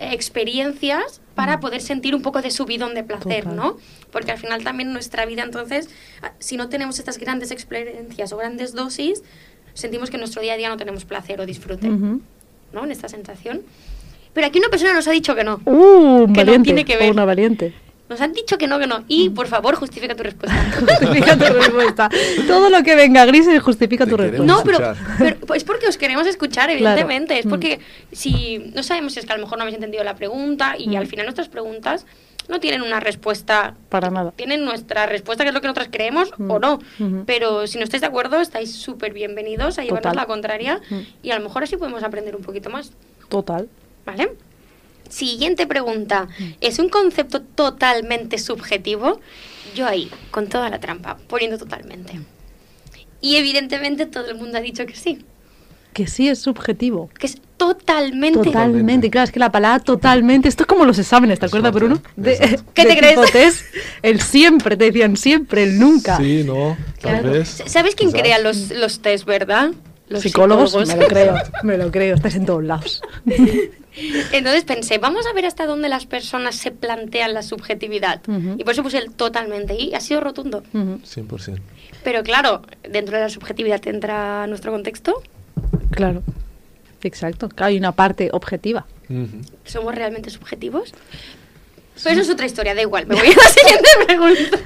[0.00, 3.56] eh, experiencias para poder sentir un poco de subidón de placer, Total.
[3.56, 3.76] ¿no?
[4.10, 5.88] Porque al final también nuestra vida, entonces,
[6.22, 9.22] ah, si no tenemos estas grandes experiencias o grandes dosis,
[9.74, 12.20] sentimos que en nuestro día a día no tenemos placer o disfrute, Ujú.
[12.72, 12.84] ¿no?
[12.84, 13.62] En esta sensación.
[14.32, 15.60] Pero aquí una persona nos ha dicho que no.
[15.64, 15.70] Uh,
[16.24, 16.64] un Que no valiente.
[16.64, 17.10] tiene que ver.
[17.12, 17.72] una valiente.
[18.08, 19.02] Nos han dicho que no, que no.
[19.08, 19.34] Y, Mm.
[19.34, 20.54] por favor, justifica tu respuesta.
[20.78, 22.10] Justifica tu respuesta.
[22.46, 24.44] Todo lo que venga gris justifica Te tu respuesta.
[24.46, 26.72] No, pero, pero es porque os queremos escuchar, Claro.
[26.74, 27.38] evidentemente.
[27.38, 27.48] Es Mm.
[27.50, 27.80] porque
[28.12, 30.88] si no sabemos si es que a lo mejor no habéis entendido la pregunta y
[30.88, 30.96] Mm.
[30.96, 32.04] al final nuestras preguntas
[32.48, 33.74] no tienen una respuesta.
[33.88, 34.32] Para nada.
[34.32, 36.50] Tienen nuestra respuesta, que es lo que nosotros creemos Mm.
[36.50, 36.78] o no.
[37.26, 40.16] Pero si no estáis de acuerdo, estáis súper bienvenidos a llevarnos Total.
[40.16, 40.98] la contraria Mm.
[41.22, 42.92] y a lo mejor así podemos aprender un poquito más.
[43.28, 43.68] Total.
[44.04, 44.32] ¿Vale?
[45.08, 46.28] Siguiente pregunta.
[46.38, 46.44] Mm.
[46.60, 49.20] ¿Es un concepto totalmente subjetivo?
[49.74, 52.20] Yo ahí, con toda la trampa, poniendo totalmente.
[53.20, 55.24] Y evidentemente todo el mundo ha dicho que sí,
[55.94, 57.08] Que sí es subjetivo.
[57.18, 58.40] que es totalmente...
[58.40, 62.02] Totalmente, claro, es que la palabra totalmente, esto es como los exámenes, ¿te acuerdas, Bruno?
[62.16, 62.36] De.
[62.74, 63.14] ¿Qué de te crees?
[63.14, 63.64] tipo test,
[64.02, 66.16] el siempre, te decían siempre, el nunca.
[66.18, 67.30] Sí, no, tal Claro.
[67.30, 67.62] vez.
[67.66, 68.20] ¿Sabes quién quizás.
[68.22, 69.70] crea los, los test, verdad?
[70.08, 73.00] Los psicólogos, me lo creo, me lo creo, estáis en todos lados.
[74.32, 78.20] Entonces pensé, vamos a ver hasta dónde las personas se plantean la subjetividad.
[78.58, 80.62] Y por eso puse el totalmente y ha sido rotundo.
[80.74, 81.60] Ujú, 100%.
[82.02, 85.22] Pero claro, dentro de la subjetividad entra nuestro contexto.
[85.90, 86.22] Claro,
[87.02, 88.86] exacto, claro, hay una parte objetiva.
[89.08, 89.40] Ujú.
[89.64, 90.92] ¿Somos realmente subjetivos?
[92.02, 93.06] Pero eso es otra historia, da igual.
[93.06, 94.58] Me voy a la siguiente pregunta.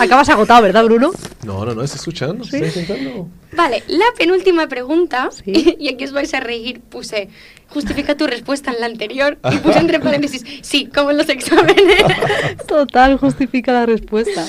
[0.00, 1.12] Acabas agotado, ¿verdad, Bruno?
[1.44, 2.56] No, no, no, está escuchando, Sí.
[2.56, 3.28] intentando.
[3.52, 5.76] Vale, la penúltima pregunta, Sí.
[5.80, 7.28] y aquí os vais a reír, puse,
[7.68, 12.02] justifica tu respuesta en la anterior, y puse entre paréntesis, sí, como en los exámenes.
[12.66, 14.44] Total, justifica la respuesta.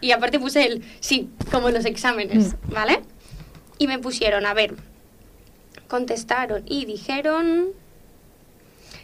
[0.00, 3.00] y aparte puse el, sí, como en los exámenes, ¿vale?
[3.78, 4.74] Y me pusieron, a ver,
[5.88, 7.68] contestaron y dijeron,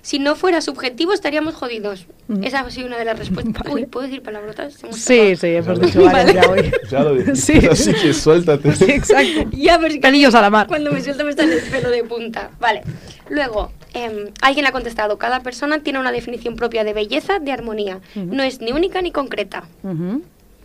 [0.03, 2.07] si no fuera subjetivo estaríamos jodidos.
[2.29, 2.45] Mm.
[2.45, 3.63] Esa ha sido una de las respuestas.
[3.65, 3.75] Vale.
[3.75, 4.75] Uy, ¿puedo decir palabrotas?
[4.93, 5.87] Sí, sí, hemos Vale.
[5.87, 6.73] dicho varias ya hoy.
[6.91, 7.67] Ya lo Sí.
[7.71, 8.75] así que suéltate.
[8.75, 9.51] Sí, exacto.
[9.53, 10.67] Ya, pero es que Pelillos a la mar.
[10.67, 12.51] Cuando me suelto me está el pelo de punta.
[12.61, 12.83] Vale.
[13.29, 18.01] Luego, em, alguien ha contestado, cada persona tiene una definición propia de belleza, de armonía.
[18.15, 19.65] No es ni única ni concreta.
[19.83, 20.19] Mm.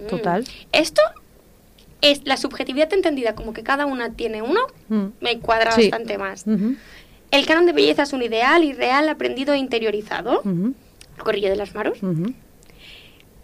[0.09, 0.43] Total.
[0.72, 1.01] Esto
[2.02, 5.06] es la subjetividad entendida como que cada una tiene uno, Mm.
[5.22, 5.82] me cuadra Sí.
[5.89, 6.46] bastante más.
[7.32, 10.41] El canon de belleza es un ideal irreal aprendido e interiorizado.
[10.41, 10.74] ujú,
[11.18, 11.98] Corrillo de las maros.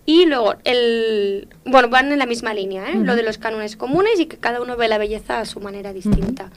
[0.06, 2.96] Y luego, el bueno, van en la misma línea, ¿eh?
[2.96, 5.94] Lo de los cánones comunes y que cada uno ve la belleza a su manera
[5.94, 6.50] distinta.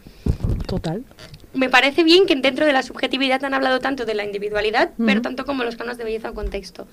[0.66, 1.04] Total.
[1.52, 5.22] Me parece bien que dentro de la subjetividad han hablado tanto de la individualidad, pero
[5.22, 6.88] tanto como los cánones de belleza o contexto.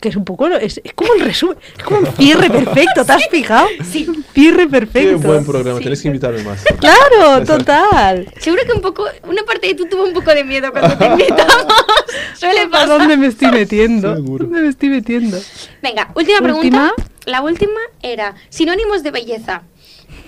[0.00, 3.12] Que es un poco, es, es como el resumen, es como un cierre perfecto, ¿te
[3.12, 3.68] has fijado?
[3.90, 4.06] Sí.
[4.08, 5.18] Un cierre Qué perfecto.
[5.18, 5.82] buen programa, Sí.
[5.82, 6.64] tienes que invitarme más.
[6.80, 8.32] Claro, total.
[8.38, 11.04] Seguro que un poco, una parte de tú tuvo un poco de miedo cuando te
[11.06, 11.66] invitamos.
[12.38, 12.88] Suele ¿A pasar.
[12.98, 14.14] dónde me estoy metiendo?
[14.14, 14.44] Seguro.
[14.46, 15.38] ¿Dónde me estoy metiendo?
[15.82, 16.42] Venga, última Última.
[16.42, 16.94] pregunta.
[17.26, 19.62] La última era sinónimos de belleza.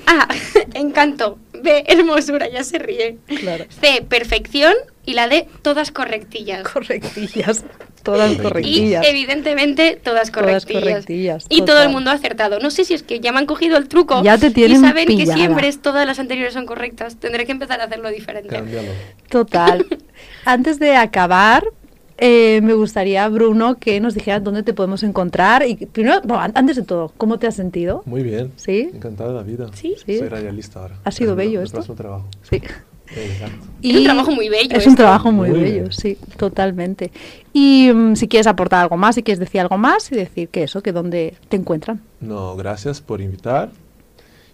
[0.06, 0.28] A,
[0.74, 1.38] encanto.
[1.62, 3.16] B, hermosura, ya se ríe.
[3.40, 3.64] Claro.
[3.80, 4.74] C, perfección.
[5.04, 6.62] Y la D, todas correctillas.
[6.68, 7.64] Correctillas.
[8.02, 9.06] Todas Y correctillas.
[9.06, 10.82] evidentemente todas Todas correctillas.
[10.82, 12.58] correctillas, y todo el mundo ha acertado.
[12.58, 14.22] No sé si es que ya me han cogido el truco.
[14.24, 15.34] Ya te tienen Y saben pillada.
[15.34, 17.16] que siempre es- todas las anteriores son correctas.
[17.16, 18.48] Tendré que empezar a hacerlo diferente.
[18.48, 18.88] Cámbialo.
[19.28, 19.86] Total.
[20.44, 21.64] Antes de acabar,
[22.18, 25.64] eh, me gustaría, Bruno, que nos dijeras dónde te podemos encontrar.
[25.66, 28.02] Y primero, bueno, antes de todo, ¿cómo te has sentido?
[28.06, 28.52] Muy bien.
[28.56, 28.90] ¿Sí?
[28.92, 29.66] Encantado de la vida.
[29.74, 29.94] ¿Sí?
[30.04, 30.18] Sí.
[30.18, 30.96] Soy radialista ahora.
[31.04, 31.82] ¿Ha sido Es bello mi esto?
[31.94, 32.26] trabajo.
[32.50, 32.60] Sí.
[33.16, 33.66] Exacto.
[33.82, 35.92] Es un trabajo muy bello Es un trabajo muy, Muy bello, bien.
[35.92, 37.10] sí, totalmente.
[37.52, 40.62] Y mm, si quieres aportar algo más, si quieres decir algo más, y decir que
[40.62, 42.00] eso, que dónde te encuentran.
[42.20, 43.70] No, gracias por invitar.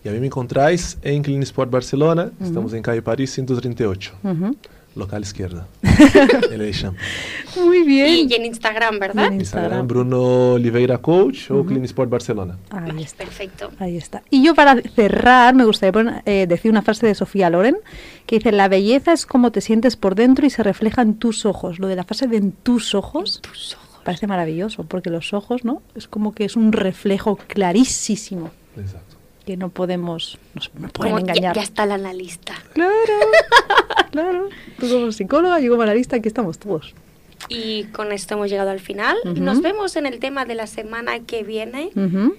[0.04, 2.30] Y a mí me encontráis en Clean Sport Barcelona.
[2.40, 4.12] Estamos en calle París 138.
[4.22, 4.56] Ujú.
[4.98, 5.66] Local izquierda.
[7.56, 8.28] Muy bien.
[8.30, 9.26] Y, en Instagram, ¿verdad?
[9.26, 9.88] En Instagram, Instagram.
[9.88, 12.56] Bruno Oliveira Coach o Clean Sport Barcelona.
[12.70, 13.24] Ahí está.
[13.24, 13.70] Perfecto.
[13.78, 14.22] Ahí está.
[14.30, 17.76] Y yo para cerrar me gustaría poner- eh, decir una frase de Sofía Loren
[18.26, 21.46] que dice, la belleza es como te sientes por dentro y se refleja en tus
[21.46, 21.78] ojos.
[21.78, 24.00] Lo de la frase de en tus ojos Tus ojos.
[24.04, 25.82] parece maravilloso porque los ojos, ¿no?
[25.94, 29.07] Es como que es un reflejo clarísimo Exacto.
[29.48, 31.56] Que no podemos, nos, no pueden Como ya, engañar.
[31.56, 32.52] ya está la analista.
[32.74, 32.92] Claro,
[34.10, 34.48] claro.
[34.78, 36.94] Tú como psicóloga, yo como analista, aquí estamos todos.
[37.48, 39.16] Y con esto hemos llegado al final.
[39.24, 39.36] Ujú.
[39.42, 41.88] Nos vemos en el tema de la semana que viene.
[41.96, 42.34] Ujú.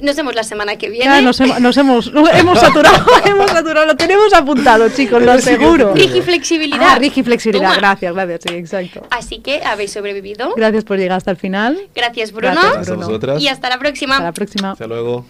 [0.00, 1.06] Nos vemos la semana que viene.
[1.06, 5.32] Ya nos, hemos, nos hemos, no, hemos saturado, hemos saturado, lo tenemos apuntado, chicos, lo
[5.32, 5.94] El siguiente seguro.
[5.94, 6.06] tema.
[6.06, 6.88] Rigi flexibilidad.
[6.92, 7.78] Ah, Rigi flexibilidad, Toma.
[7.80, 9.02] gracias, gracias, sí, exacto.
[9.10, 10.54] Así que habéis sobrevivido.
[10.54, 11.76] Gracias por llegar hasta el final.
[11.92, 12.52] Gracias, Bruno.
[12.54, 13.06] Gracias, Hasta Bruno.
[13.08, 13.42] vosotras.
[13.42, 14.14] Y hasta la próxima.
[14.14, 14.70] Hasta la próxima.
[14.72, 15.26] Hasta luego.